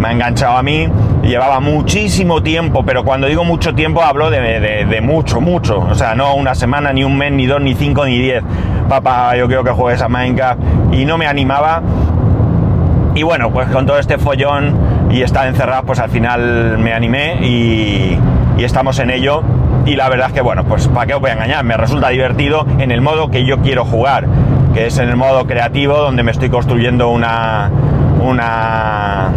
me 0.00 0.08
ha 0.08 0.12
enganchado 0.12 0.56
a 0.56 0.62
mí, 0.62 0.88
llevaba 1.26 1.60
muchísimo 1.60 2.42
tiempo, 2.42 2.84
pero 2.84 3.04
cuando 3.04 3.26
digo 3.26 3.44
mucho 3.44 3.74
tiempo 3.74 4.02
hablo 4.02 4.30
de, 4.30 5.00
mucho, 5.02 5.40
mucho, 5.40 5.78
o 5.78 5.94
sea, 5.94 6.14
no 6.14 6.34
una 6.34 6.54
semana, 6.54 6.92
ni 6.92 7.04
un 7.04 7.16
mes, 7.16 7.32
ni 7.32 7.46
dos, 7.46 7.60
ni 7.60 7.74
cinco, 7.74 8.04
ni 8.04 8.18
diez, 8.18 8.42
papá, 8.88 9.36
yo 9.36 9.46
quiero 9.46 9.64
que 9.64 9.70
juegues 9.70 10.02
a 10.02 10.08
Minecraft, 10.08 10.60
y 10.92 11.04
no 11.04 11.18
me 11.18 11.26
animaba, 11.26 11.82
y 13.14 13.22
bueno, 13.22 13.50
pues 13.50 13.68
con 13.68 13.86
todo 13.86 13.98
este 13.98 14.18
follón 14.18 15.08
y 15.10 15.22
estar 15.22 15.46
encerrado, 15.46 15.84
pues 15.84 15.98
al 15.98 16.10
final 16.10 16.76
me 16.78 16.92
animé 16.92 17.38
y, 17.40 18.18
y 18.58 18.64
estamos 18.64 18.98
en 18.98 19.10
ello. 19.10 19.42
Y 19.86 19.94
la 19.94 20.08
verdad 20.08 20.26
es 20.28 20.32
que, 20.32 20.40
bueno, 20.40 20.64
pues 20.64 20.88
para 20.88 21.06
qué 21.06 21.14
os 21.14 21.20
voy 21.20 21.30
a 21.30 21.34
engañar, 21.34 21.64
me 21.64 21.76
resulta 21.76 22.08
divertido 22.08 22.66
en 22.78 22.90
el 22.90 23.00
modo 23.00 23.30
que 23.30 23.46
yo 23.46 23.58
quiero 23.58 23.84
jugar, 23.84 24.26
que 24.74 24.86
es 24.86 24.98
en 24.98 25.08
el 25.08 25.16
modo 25.16 25.46
creativo 25.46 25.96
donde 25.96 26.24
me 26.24 26.32
estoy 26.32 26.50
construyendo 26.50 27.08
una, 27.08 27.70
una 28.20 29.30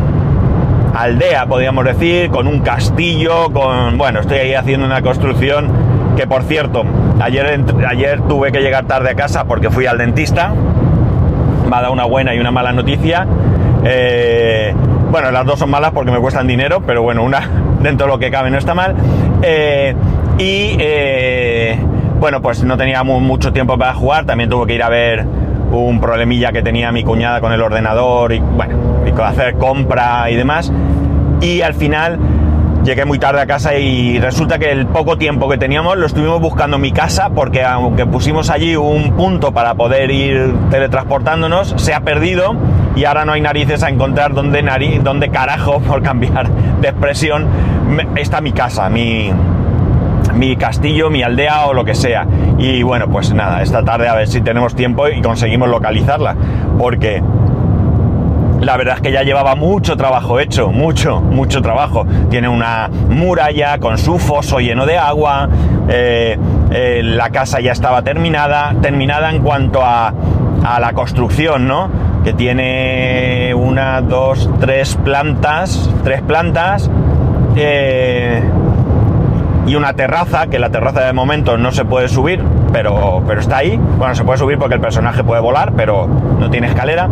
aldea, 0.94 1.46
podríamos 1.46 1.86
decir, 1.86 2.30
con 2.30 2.48
un 2.48 2.60
castillo, 2.60 3.52
con, 3.52 3.98
bueno, 3.98 4.20
estoy 4.20 4.40
ahí 4.40 4.54
haciendo 4.54 4.86
una 4.86 5.02
construcción 5.02 5.72
que, 6.16 6.28
por 6.28 6.44
cierto, 6.44 6.84
ayer, 7.22 7.64
ayer 7.88 8.22
tuve 8.22 8.52
que 8.52 8.60
llegar 8.60 8.86
tarde 8.86 9.12
a 9.12 9.16
casa 9.16 9.46
porque 9.46 9.70
fui 9.70 9.86
al 9.86 9.98
dentista, 9.98 10.54
me 11.70 11.76
ha 11.76 11.82
dado 11.82 11.94
una 11.94 12.06
buena 12.06 12.34
y 12.36 12.40
una 12.40 12.52
mala 12.52 12.72
noticia. 12.72 13.26
Eh, 13.86 14.74
bueno, 15.12 15.32
las 15.32 15.46
dos 15.46 15.60
son 15.60 15.70
malas 15.70 15.92
porque 15.92 16.12
me 16.12 16.20
cuestan 16.20 16.48
dinero, 16.48 16.82
pero 16.86 17.02
bueno, 17.02 17.24
una 17.24 17.50
dentro 17.82 18.08
de 18.08 18.14
lo 18.14 18.20
que 18.20 18.32
cabe 18.32 18.52
no 18.52 18.58
está 18.58 18.74
mal. 18.74 18.96
Eh, 19.42 19.96
y 20.38 20.76
eh, 20.80 21.80
bueno, 22.20 22.42
pues 22.42 22.64
no 22.64 22.78
tenía 22.78 23.04
mucho 23.04 23.54
tiempo 23.54 23.78
para 23.78 23.94
jugar, 23.94 24.26
también 24.26 24.50
tuve 24.50 24.68
que 24.68 24.76
ir 24.76 24.84
a 24.84 24.90
ver 24.90 25.26
un 25.72 26.00
problemilla 26.00 26.52
que 26.52 26.62
tenía 26.62 26.92
mi 26.92 27.04
cuñada 27.04 27.42
con 27.42 27.52
el 27.54 27.62
ordenador 27.62 28.34
y 28.34 28.40
bueno, 28.40 28.76
y 29.06 29.22
hacer 29.22 29.56
compra 29.56 30.30
y 30.30 30.36
demás. 30.36 30.72
Y 31.42 31.62
al 31.62 31.74
final 31.74 32.20
llegué 32.84 33.06
muy 33.06 33.20
tarde 33.20 33.42
a 33.42 33.46
casa 33.46 33.76
y 33.76 34.20
resulta 34.20 34.58
que 34.58 34.72
el 34.72 34.88
poco 34.88 35.18
tiempo 35.18 35.50
que 35.50 35.58
teníamos 35.58 35.98
lo 35.98 36.06
estuvimos 36.06 36.42
buscando 36.42 36.78
mi 36.78 36.92
casa 36.92 37.30
porque 37.30 37.64
aunque 37.64 38.06
pusimos 38.06 38.50
allí 38.50 38.76
un 38.76 39.14
punto 39.16 39.52
para 39.52 39.76
poder 39.76 40.12
ir 40.12 40.54
teletransportándonos, 40.70 41.76
se 41.78 41.94
ha 41.94 42.02
perdido 42.02 42.56
y 42.96 43.06
ahora 43.06 43.26
no 43.26 43.34
hay 43.34 43.42
narices 43.42 43.84
a 43.84 43.90
encontrar 43.90 44.34
dónde, 44.34 44.64
dónde 45.04 45.30
carajo, 45.30 45.80
por 45.88 46.02
cambiar 46.02 46.50
de 46.50 46.88
expresión, 46.88 47.48
está 48.16 48.42
mi 48.42 48.52
casa, 48.52 48.90
mi, 48.90 49.32
castillo, 50.56 51.10
mi 51.10 51.24
aldea 51.24 51.66
o 51.66 51.74
lo 51.74 51.86
que 51.86 51.96
sea. 51.96 52.28
Y 52.58 52.84
bueno, 52.84 53.08
pues 53.10 53.34
nada, 53.34 53.62
esta 53.62 53.84
tarde 53.84 54.08
a 54.08 54.16
ver 54.16 54.28
si 54.28 54.42
tenemos 54.42 54.76
tiempo 54.76 55.08
y 55.08 55.22
conseguimos 55.22 55.70
localizarla. 55.70 56.36
Porque 56.78 57.22
la 58.62 58.78
verdad 58.78 58.96
es 58.96 59.02
que 59.02 59.12
ya 59.12 59.24
llevaba 59.24 59.56
mucho 59.56 59.96
trabajo 59.96 60.40
hecho, 60.40 60.72
mucho, 60.72 61.22
mucho 61.22 61.62
trabajo. 61.62 62.06
Tiene 62.30 62.48
una 62.48 62.90
muralla 63.10 63.80
con 63.80 63.98
su 63.98 64.20
foso 64.20 64.60
lleno 64.60 64.86
de 64.86 64.98
agua, 64.98 65.50
eh, 65.88 66.38
eh, 66.72 67.02
la 67.04 67.30
casa 67.30 67.60
ya 67.60 67.72
estaba 67.72 68.02
terminada, 68.02 68.76
terminada 68.82 69.32
en 69.32 69.42
cuanto 69.42 69.84
a, 69.84 70.14
a 70.64 70.80
la 70.80 70.94
construcción, 70.94 71.68
¿no? 71.68 72.10
que 72.24 72.34
tiene 72.34 73.54
una, 73.54 74.02
dos, 74.02 74.50
tres 74.60 74.96
plantas, 74.96 75.90
tres 76.04 76.22
plantas 76.22 76.90
eh, 77.56 78.44
y 79.66 79.76
una 79.76 79.94
terraza, 79.94 80.48
que 80.48 80.60
la 80.60 80.70
terraza 80.70 81.02
de 81.02 81.14
momento 81.14 81.58
no 81.58 81.72
se 81.72 81.86
puede 81.86 82.08
subir, 82.08 82.44
pero, 82.72 83.24
pero 83.28 83.40
está 83.40 83.58
ahí. 83.58 83.80
Bueno, 83.98 84.16
se 84.16 84.24
puede 84.24 84.40
subir 84.40 84.58
porque 84.58 84.76
el 84.76 84.82
personaje 84.82 85.24
puede 85.24 85.42
volar, 85.42 85.74
pero 85.76 86.08
no 86.08 86.50
tiene 86.50 86.68
escalera. 86.68 87.10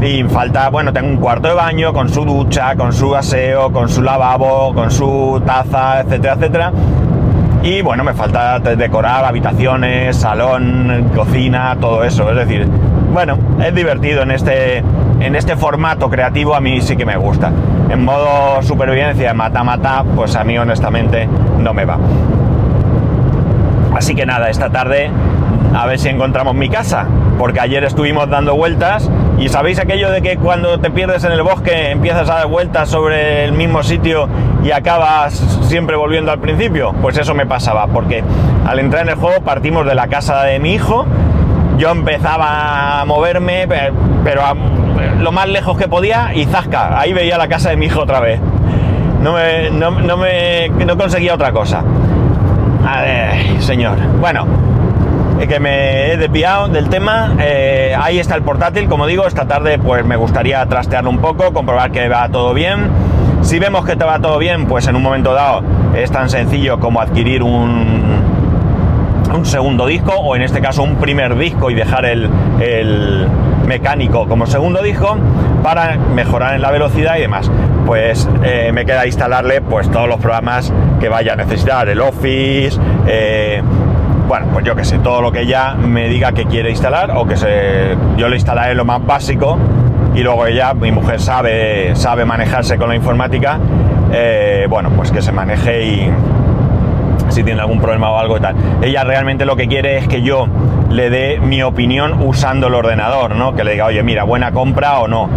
Y 0.00 0.22
falta, 0.24 0.68
bueno, 0.70 0.92
tengo 0.92 1.08
un 1.08 1.16
cuarto 1.16 1.48
de 1.48 1.54
baño 1.54 1.92
con 1.92 2.08
su 2.08 2.24
ducha, 2.24 2.74
con 2.76 2.92
su 2.92 3.14
aseo, 3.14 3.72
con 3.72 3.88
su 3.88 4.02
lavabo, 4.02 4.74
con 4.74 4.90
su 4.90 5.40
taza, 5.46 6.00
etcétera, 6.00 6.34
etcétera. 6.34 6.72
Y 7.62 7.80
bueno, 7.80 8.04
me 8.04 8.12
falta 8.12 8.58
decorar 8.58 9.24
habitaciones, 9.24 10.16
salón, 10.16 11.10
cocina, 11.14 11.76
todo 11.80 12.04
eso. 12.04 12.28
Es 12.30 12.36
decir, 12.36 12.68
bueno, 13.12 13.38
es 13.64 13.74
divertido 13.74 14.22
en 14.22 14.32
este, 14.32 14.78
en 15.20 15.34
este 15.34 15.56
formato 15.56 16.10
creativo, 16.10 16.54
a 16.54 16.60
mí 16.60 16.82
sí 16.82 16.96
que 16.96 17.06
me 17.06 17.16
gusta. 17.16 17.50
En 17.88 18.04
modo 18.04 18.60
supervivencia, 18.62 19.32
mata-mata, 19.32 20.04
pues 20.14 20.36
a 20.36 20.44
mí 20.44 20.58
honestamente 20.58 21.26
no 21.58 21.74
me 21.74 21.84
va. 21.84 21.98
Así 23.94 24.14
que 24.14 24.26
nada, 24.26 24.50
esta 24.50 24.70
tarde 24.70 25.10
a 25.74 25.86
ver 25.86 25.98
si 25.98 26.08
encontramos 26.08 26.54
mi 26.54 26.68
casa, 26.68 27.06
porque 27.38 27.60
ayer 27.60 27.82
estuvimos 27.84 28.30
dando 28.30 28.54
vueltas 28.54 29.10
y 29.38 29.48
sabéis 29.48 29.80
aquello 29.80 30.10
de 30.10 30.22
que 30.22 30.36
cuando 30.36 30.78
te 30.78 30.90
pierdes 30.90 31.24
en 31.24 31.32
el 31.32 31.42
bosque 31.42 31.90
empiezas 31.90 32.30
a 32.30 32.34
dar 32.34 32.46
vueltas 32.46 32.88
sobre 32.88 33.44
el 33.44 33.52
mismo 33.52 33.82
sitio 33.82 34.28
y 34.62 34.70
acabas 34.70 35.34
siempre 35.62 35.96
volviendo 35.96 36.30
al 36.30 36.38
principio, 36.38 36.94
pues 37.02 37.18
eso 37.18 37.34
me 37.34 37.44
pasaba, 37.44 37.88
porque 37.88 38.22
al 38.64 38.78
entrar 38.78 39.02
en 39.02 39.08
el 39.10 39.14
juego 39.16 39.40
partimos 39.40 39.84
de 39.84 39.96
la 39.96 40.06
casa 40.06 40.44
de 40.44 40.60
mi 40.60 40.74
hijo, 40.74 41.06
yo 41.76 41.90
empezaba 41.90 43.00
a 43.00 43.04
moverme, 43.04 43.66
pero 44.22 44.42
lo 45.18 45.32
más 45.32 45.48
lejos 45.48 45.76
que 45.76 45.88
podía 45.88 46.32
y 46.34 46.44
zasca, 46.44 47.00
ahí 47.00 47.12
veía 47.12 47.36
la 47.36 47.48
casa 47.48 47.70
de 47.70 47.76
mi 47.76 47.86
hijo 47.86 48.00
otra 48.00 48.20
vez. 48.20 48.40
No, 49.24 49.32
me, 49.32 49.70
no, 49.70 50.16
me, 50.18 50.68
no 50.68 50.98
conseguía 50.98 51.34
otra 51.34 51.50
cosa. 51.50 51.82
Señor. 53.58 53.96
Bueno, 54.20 54.44
que 55.48 55.58
me 55.58 56.12
he 56.12 56.18
desviado 56.18 56.68
del 56.68 56.90
tema. 56.90 57.32
Eh, 57.40 57.96
ahí 57.98 58.18
está 58.18 58.34
el 58.34 58.42
portátil, 58.42 58.86
como 58.86 59.06
digo, 59.06 59.26
esta 59.26 59.46
tarde 59.46 59.78
pues 59.78 60.04
me 60.04 60.16
gustaría 60.16 60.64
trastearlo 60.66 61.08
un 61.08 61.20
poco, 61.20 61.54
comprobar 61.54 61.90
que 61.90 62.06
va 62.06 62.28
todo 62.28 62.52
bien. 62.52 62.90
Si 63.40 63.58
vemos 63.58 63.86
que 63.86 63.96
te 63.96 64.04
va 64.04 64.18
todo 64.18 64.36
bien, 64.36 64.66
pues 64.66 64.86
en 64.88 64.96
un 64.96 65.02
momento 65.02 65.32
dado 65.32 65.62
es 65.96 66.10
tan 66.10 66.28
sencillo 66.28 66.78
como 66.78 67.00
adquirir 67.00 67.42
un, 67.42 68.20
un 69.34 69.46
segundo 69.46 69.86
disco, 69.86 70.12
o 70.12 70.36
en 70.36 70.42
este 70.42 70.60
caso 70.60 70.82
un 70.82 70.96
primer 70.96 71.34
disco 71.38 71.70
y 71.70 71.74
dejar 71.74 72.04
el, 72.04 72.28
el 72.60 73.26
mecánico 73.66 74.28
como 74.28 74.44
segundo 74.44 74.82
disco 74.82 75.16
para 75.62 75.96
mejorar 75.96 76.56
en 76.56 76.60
la 76.60 76.70
velocidad 76.70 77.16
y 77.16 77.22
demás. 77.22 77.50
Pues 77.86 78.28
eh, 78.42 78.70
me 78.72 78.84
queda 78.86 79.06
instalarle 79.06 79.60
pues 79.60 79.90
todos 79.90 80.08
los 80.08 80.18
programas 80.18 80.72
que 81.00 81.08
vaya 81.08 81.34
a 81.34 81.36
necesitar, 81.36 81.88
el 81.88 82.00
Office, 82.00 82.78
eh, 83.06 83.62
bueno, 84.26 84.46
pues 84.52 84.64
yo 84.64 84.74
que 84.74 84.84
sé, 84.84 84.98
todo 84.98 85.20
lo 85.20 85.32
que 85.32 85.42
ella 85.42 85.74
me 85.74 86.08
diga 86.08 86.32
que 86.32 86.46
quiere 86.46 86.70
instalar 86.70 87.10
o 87.14 87.26
que 87.26 87.36
se, 87.36 87.94
yo 88.16 88.28
le 88.28 88.36
instalaré 88.36 88.74
lo 88.74 88.84
más 88.84 89.04
básico 89.04 89.58
y 90.14 90.22
luego 90.22 90.46
ella, 90.46 90.72
mi 90.72 90.92
mujer 90.92 91.20
sabe, 91.20 91.94
sabe 91.94 92.24
manejarse 92.24 92.78
con 92.78 92.88
la 92.88 92.94
informática, 92.94 93.58
eh, 94.12 94.66
bueno, 94.68 94.90
pues 94.90 95.10
que 95.10 95.20
se 95.20 95.32
maneje 95.32 95.84
y 95.84 96.10
si 97.28 97.42
tiene 97.42 97.60
algún 97.60 97.80
problema 97.80 98.10
o 98.10 98.18
algo 98.18 98.36
y 98.36 98.40
tal. 98.40 98.54
Ella 98.80 99.04
realmente 99.04 99.44
lo 99.44 99.56
que 99.56 99.66
quiere 99.66 99.98
es 99.98 100.08
que 100.08 100.22
yo 100.22 100.46
le 100.90 101.10
dé 101.10 101.40
mi 101.40 101.62
opinión 101.62 102.22
usando 102.22 102.68
el 102.68 102.74
ordenador, 102.74 103.34
¿no? 103.34 103.54
Que 103.54 103.64
le 103.64 103.72
diga, 103.72 103.86
oye, 103.86 104.02
mira, 104.02 104.22
buena 104.24 104.52
compra 104.52 105.00
o 105.00 105.08
no. 105.08 105.28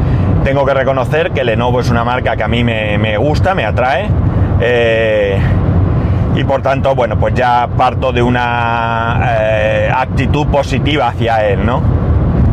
Tengo 0.48 0.66
que 0.66 0.74
reconocer 0.74 1.32
que 1.32 1.44
Lenovo 1.44 1.82
es 1.82 1.90
una 1.90 2.06
marca 2.06 2.38
que 2.38 2.44
a 2.44 2.48
mí 2.48 2.64
me, 2.64 3.18
gusta, 3.18 3.54
me 3.54 3.66
atrae. 3.66 4.08
Eh, 4.62 5.38
y 6.38 6.44
por 6.46 6.62
tanto, 6.62 6.96
bueno, 6.96 7.20
pues 7.20 7.34
ya 7.34 7.68
parto 7.76 8.14
de 8.14 8.22
una 8.22 9.20
eh, 9.42 9.92
actitud 9.94 10.48
positiva 10.48 11.10
hacia 11.10 11.46
él, 11.46 11.66
¿no? 11.66 11.82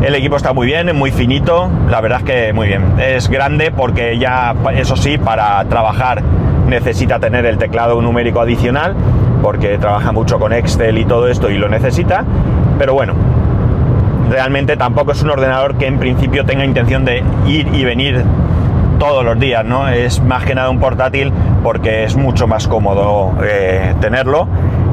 El 0.02 0.12
equipo 0.16 0.35
está 0.37 0.52
muy 0.52 0.66
bien, 0.66 0.88
es 0.88 0.94
muy 0.96 1.12
finito, 1.12 1.70
la 1.88 2.00
verdad 2.00 2.18
es 2.18 2.24
que 2.24 2.52
muy 2.52 2.66
bien. 2.66 2.98
Es 2.98 3.28
grande 3.28 3.70
porque 3.70 4.18
ya, 4.18 4.57
eso 4.74 4.96
sí, 4.96 5.16
para 5.16 5.64
trabajar 5.66 6.20
necesita 6.66 7.20
tener 7.20 7.46
el 7.46 7.59
teclado 7.59 8.02
numérico 8.02 8.40
adicional, 8.40 8.96
porque 9.40 9.78
trabaja 9.78 10.11
mucho 10.11 10.40
con 10.40 10.52
Excel 10.52 10.98
y 10.98 11.04
todo 11.04 11.28
esto 11.28 11.48
y 11.48 11.59
lo 11.59 11.68
necesita, 11.68 12.24
pero 12.76 12.92
bueno, 12.92 13.14
realmente 14.30 14.76
tampoco 14.76 15.12
es 15.12 15.22
un 15.22 15.30
ordenador 15.30 15.76
que 15.76 15.87
en 15.87 15.98
principio 15.98 16.44
tenga 16.44 16.64
intención 16.64 17.04
de 17.04 17.22
ir 17.46 17.68
y 17.74 17.84
venir 17.84 18.24
todos 18.98 19.24
los 19.24 19.38
días, 19.38 19.64
¿no? 19.64 19.88
Es 19.88 20.22
más 20.22 20.44
que 20.44 20.54
nada 20.54 20.70
un 20.70 20.78
portátil 20.78 21.32
porque 21.62 22.04
es 22.04 22.16
mucho 22.16 22.46
más 22.46 22.68
cómodo 22.68 23.34
eh, 23.42 23.94
tenerlo 24.00 24.48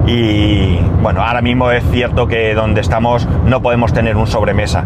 y 0.07 0.79
bueno, 1.01 1.21
ahora 1.21 1.41
mismo 1.41 1.71
es 1.71 1.83
cierto 1.91 2.27
que 2.27 2.53
donde 2.55 2.81
estamos 2.81 3.27
no 3.45 3.61
podemos 3.61 3.93
tener 3.93 4.17
un 4.17 4.27
sobremesa. 4.27 4.83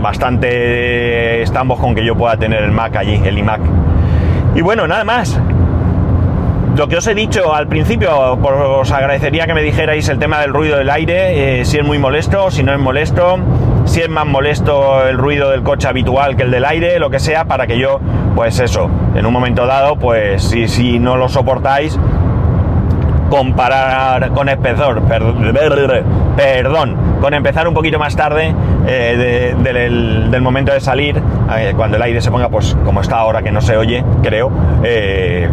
Bastante 0.00 1.42
estamos 1.42 1.78
con 1.78 1.94
que 1.94 2.04
yo 2.04 2.16
pueda 2.16 2.36
tener 2.36 2.62
el 2.62 2.72
Mac 2.72 2.96
allí, 2.96 3.20
el 3.24 3.38
iMac. 3.38 3.60
Y 4.54 4.60
bueno, 4.60 4.86
nada 4.86 5.04
más. 5.04 5.40
Lo 6.76 6.88
que 6.88 6.96
os 6.96 7.06
he 7.06 7.14
dicho 7.14 7.54
al 7.54 7.68
principio, 7.68 8.10
os 8.16 8.90
agradecería 8.90 9.46
que 9.46 9.54
me 9.54 9.62
dijerais 9.62 10.08
el 10.08 10.18
tema 10.18 10.40
del 10.40 10.52
ruido 10.52 10.78
del 10.78 10.90
aire, 10.90 11.60
eh, 11.60 11.64
si 11.64 11.78
es 11.78 11.84
muy 11.84 11.98
molesto, 11.98 12.50
si 12.50 12.62
no 12.62 12.72
es 12.72 12.78
molesto 12.78 13.38
si 13.84 14.00
es 14.00 14.08
más 14.08 14.26
molesto 14.26 15.06
el 15.06 15.18
ruido 15.18 15.50
del 15.50 15.62
coche 15.62 15.88
habitual 15.88 16.36
que 16.36 16.44
el 16.44 16.50
del 16.50 16.64
aire, 16.64 16.98
lo 16.98 17.10
que 17.10 17.18
sea, 17.18 17.44
para 17.44 17.66
que 17.66 17.78
yo, 17.78 18.00
pues 18.34 18.58
eso, 18.60 18.88
en 19.14 19.26
un 19.26 19.32
momento 19.32 19.66
dado, 19.66 19.96
pues 19.96 20.42
si, 20.42 20.68
si 20.68 20.98
no 20.98 21.16
lo 21.16 21.28
soportáis, 21.28 21.98
comparar 23.28 24.30
con 24.32 24.48
espesor, 24.48 25.02
perdón, 26.36 26.96
con 27.20 27.34
empezar 27.34 27.66
un 27.66 27.74
poquito 27.74 27.98
más 27.98 28.14
tarde 28.14 28.54
eh, 28.86 29.54
del, 29.62 30.42
momento 30.42 30.72
de 30.72 30.80
salir, 30.80 31.20
eh, 31.56 31.72
cuando 31.76 31.96
el 31.96 32.02
aire 32.02 32.20
se 32.20 32.30
ponga, 32.30 32.48
pues 32.48 32.76
como 32.84 33.00
está 33.00 33.18
ahora 33.18 33.42
que 33.42 33.50
no 33.50 33.60
se 33.60 33.76
oye, 33.76 34.04
creo, 34.22 34.50
eh, 34.84 35.48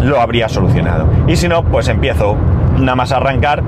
lo 0.00 0.20
habría 0.20 0.48
solucionado. 0.48 1.06
Y 1.26 1.36
si 1.36 1.48
no, 1.48 1.64
pues 1.64 1.88
empiezo. 1.88 2.36
Nada 2.78 2.94
más 2.94 3.12
a 3.12 3.16
arrancar 3.16 3.62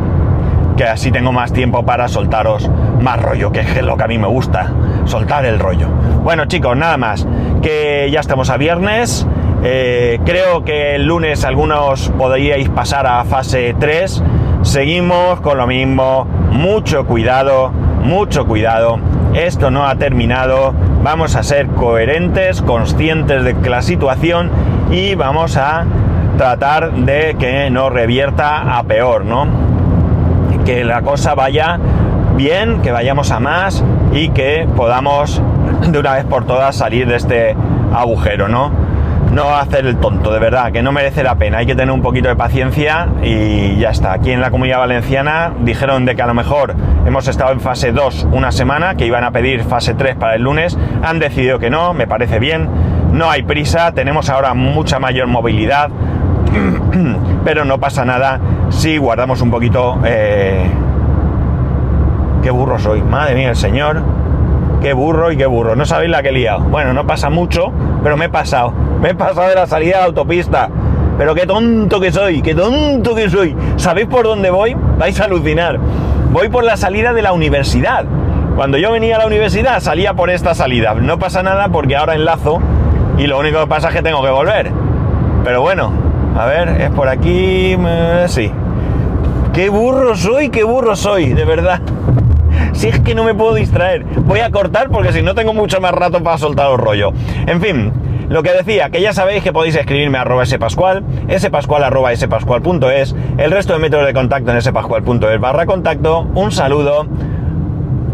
que 0.76 0.84
así 0.84 1.10
tengo 1.10 1.30
más 1.32 1.52
tiempo 1.52 1.84
para 1.84 2.08
soltaros 2.08 2.70
más 3.00 3.20
rollo, 3.20 3.52
que 3.52 3.60
es 3.60 3.82
lo 3.82 3.96
que 3.96 4.04
a 4.04 4.06
mí 4.06 4.18
me 4.18 4.26
gusta, 4.26 4.72
soltar 5.04 5.44
el 5.44 5.58
rollo. 5.58 5.88
Bueno 6.22 6.46
chicos, 6.46 6.76
nada 6.76 6.96
más, 6.96 7.26
que 7.60 8.08
ya 8.10 8.20
estamos 8.20 8.48
a 8.48 8.56
viernes, 8.56 9.26
eh, 9.62 10.20
creo 10.24 10.64
que 10.64 10.94
el 10.94 11.06
lunes 11.06 11.44
algunos 11.44 12.08
podríais 12.10 12.68
pasar 12.70 13.06
a 13.06 13.24
fase 13.24 13.74
3, 13.78 14.22
seguimos 14.62 15.40
con 15.40 15.58
lo 15.58 15.66
mismo, 15.66 16.26
mucho 16.50 17.04
cuidado, 17.04 17.70
mucho 18.02 18.46
cuidado, 18.46 18.98
esto 19.34 19.70
no 19.70 19.86
ha 19.86 19.96
terminado, 19.96 20.74
vamos 21.02 21.36
a 21.36 21.42
ser 21.42 21.66
coherentes, 21.66 22.62
conscientes 22.62 23.44
de 23.44 23.54
la 23.68 23.82
situación 23.82 24.50
y 24.90 25.14
vamos 25.14 25.58
a 25.58 25.84
tratar 26.40 26.92
de 26.92 27.36
que 27.38 27.68
no 27.68 27.90
revierta 27.90 28.78
a 28.78 28.82
peor, 28.84 29.26
¿no? 29.26 29.46
que 30.64 30.84
la 30.86 31.02
cosa 31.02 31.34
vaya 31.34 31.78
bien, 32.34 32.80
que 32.80 32.92
vayamos 32.92 33.30
a 33.30 33.40
más 33.40 33.84
y 34.14 34.30
que 34.30 34.66
podamos 34.74 35.42
de 35.86 35.98
una 35.98 36.14
vez 36.14 36.24
por 36.24 36.46
todas 36.46 36.74
salir 36.74 37.06
de 37.06 37.16
este 37.16 37.54
agujero, 37.92 38.48
¿no? 38.48 38.72
No 39.32 39.54
hacer 39.54 39.84
el 39.84 39.98
tonto, 39.98 40.32
de 40.32 40.38
verdad, 40.38 40.72
que 40.72 40.82
no 40.82 40.92
merece 40.92 41.22
la 41.22 41.34
pena. 41.34 41.58
Hay 41.58 41.66
que 41.66 41.74
tener 41.74 41.92
un 41.92 42.00
poquito 42.00 42.30
de 42.30 42.36
paciencia 42.36 43.08
y 43.22 43.76
ya 43.76 43.90
está. 43.90 44.14
Aquí 44.14 44.32
en 44.32 44.40
la 44.40 44.50
comunidad 44.50 44.78
valenciana 44.78 45.52
dijeron 45.60 46.06
de 46.06 46.16
que 46.16 46.22
a 46.22 46.26
lo 46.26 46.32
mejor 46.32 46.74
hemos 47.04 47.28
estado 47.28 47.52
en 47.52 47.60
fase 47.60 47.92
2 47.92 48.28
una 48.32 48.50
semana, 48.50 48.94
que 48.94 49.04
iban 49.04 49.24
a 49.24 49.30
pedir 49.30 49.62
fase 49.62 49.92
3 49.92 50.16
para 50.16 50.36
el 50.36 50.42
lunes. 50.42 50.78
Han 51.02 51.18
decidido 51.18 51.58
que 51.58 51.68
no, 51.68 51.92
me 51.92 52.06
parece 52.06 52.38
bien. 52.38 52.66
No 53.12 53.30
hay 53.30 53.42
prisa, 53.42 53.92
tenemos 53.92 54.30
ahora 54.30 54.54
mucha 54.54 54.98
mayor 54.98 55.26
movilidad, 55.26 55.90
pero 57.44 57.64
no 57.64 57.78
pasa 57.78 58.04
nada 58.04 58.40
si 58.70 58.96
guardamos 58.98 59.40
un 59.40 59.50
poquito... 59.50 59.98
Eh, 60.04 60.70
qué 62.42 62.50
burro 62.50 62.78
soy, 62.78 63.02
madre 63.02 63.34
mía, 63.34 63.50
el 63.50 63.56
señor. 63.56 64.02
Qué 64.80 64.94
burro 64.94 65.30
y 65.30 65.36
qué 65.36 65.46
burro. 65.46 65.76
No 65.76 65.84
sabéis 65.84 66.10
la 66.10 66.22
que 66.22 66.30
he 66.30 66.32
liado. 66.32 66.60
Bueno, 66.60 66.92
no 66.92 67.06
pasa 67.06 67.28
mucho, 67.28 67.70
pero 68.02 68.16
me 68.16 68.26
he 68.26 68.28
pasado. 68.28 68.72
Me 69.00 69.10
he 69.10 69.14
pasado 69.14 69.48
de 69.48 69.54
la 69.54 69.66
salida 69.66 69.96
de 69.96 70.00
la 70.00 70.06
autopista. 70.06 70.70
Pero 71.18 71.34
qué 71.34 71.46
tonto 71.46 72.00
que 72.00 72.10
soy, 72.10 72.40
qué 72.40 72.54
tonto 72.54 73.14
que 73.14 73.28
soy. 73.28 73.54
¿Sabéis 73.76 74.06
por 74.06 74.24
dónde 74.24 74.50
voy? 74.50 74.74
Vais 74.98 75.20
a 75.20 75.24
alucinar. 75.24 75.78
Voy 76.32 76.48
por 76.48 76.64
la 76.64 76.78
salida 76.78 77.12
de 77.12 77.20
la 77.20 77.32
universidad. 77.32 78.06
Cuando 78.56 78.78
yo 78.78 78.90
venía 78.92 79.16
a 79.16 79.18
la 79.18 79.26
universidad 79.26 79.80
salía 79.80 80.14
por 80.14 80.30
esta 80.30 80.54
salida. 80.54 80.94
No 80.94 81.18
pasa 81.18 81.42
nada 81.42 81.68
porque 81.68 81.96
ahora 81.96 82.14
enlazo 82.14 82.60
y 83.18 83.26
lo 83.26 83.38
único 83.38 83.60
que 83.60 83.66
pasa 83.66 83.88
es 83.88 83.94
que 83.94 84.02
tengo 84.02 84.22
que 84.22 84.30
volver. 84.30 84.70
Pero 85.44 85.60
bueno, 85.60 85.92
a 86.36 86.46
ver, 86.46 86.68
es 86.80 86.90
por 86.90 87.08
aquí. 87.08 87.76
sí. 88.26 88.50
Qué 89.52 89.68
burro 89.68 90.14
soy, 90.14 90.48
qué 90.48 90.62
burro 90.62 90.94
soy, 90.94 91.32
de 91.32 91.44
verdad. 91.44 91.80
Si 92.72 92.88
es 92.88 93.00
que 93.00 93.14
no 93.14 93.24
me 93.24 93.34
puedo 93.34 93.54
distraer. 93.54 94.04
Voy 94.04 94.40
a 94.40 94.50
cortar 94.50 94.88
porque 94.88 95.12
si 95.12 95.22
no 95.22 95.34
tengo 95.34 95.52
mucho 95.52 95.80
más 95.80 95.92
rato 95.92 96.22
para 96.22 96.38
soltar 96.38 96.70
el 96.70 96.78
rollo. 96.78 97.12
En 97.46 97.60
fin, 97.60 97.92
lo 98.30 98.42
que 98.42 98.52
decía, 98.52 98.90
que 98.90 99.02
ya 99.02 99.12
sabéis 99.12 99.42
que 99.42 99.52
podéis 99.52 99.74
escribirme 99.76 100.16
a 100.16 100.22
arroba 100.22 100.46
spascual, 100.46 101.02
spascual 101.36 101.84
arroba 101.84 102.14
spascual.es, 102.14 103.14
el 103.38 103.50
resto 103.50 103.72
de 103.72 103.80
métodos 103.80 104.06
de 104.06 104.14
contacto 104.14 104.52
en 104.52 104.62
spascual.es 104.62 105.40
barra 105.40 105.66
contacto. 105.66 106.20
Un 106.34 106.52
saludo, 106.52 107.06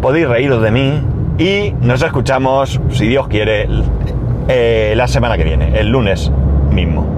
podéis 0.00 0.26
reíros 0.26 0.62
de 0.62 0.70
mí 0.70 1.00
y 1.38 1.74
nos 1.82 2.02
escuchamos, 2.02 2.80
si 2.90 3.06
Dios 3.06 3.28
quiere, 3.28 3.68
eh, 4.48 4.94
la 4.96 5.06
semana 5.06 5.36
que 5.36 5.44
viene, 5.44 5.78
el 5.78 5.90
lunes 5.90 6.32
mismo. 6.72 7.15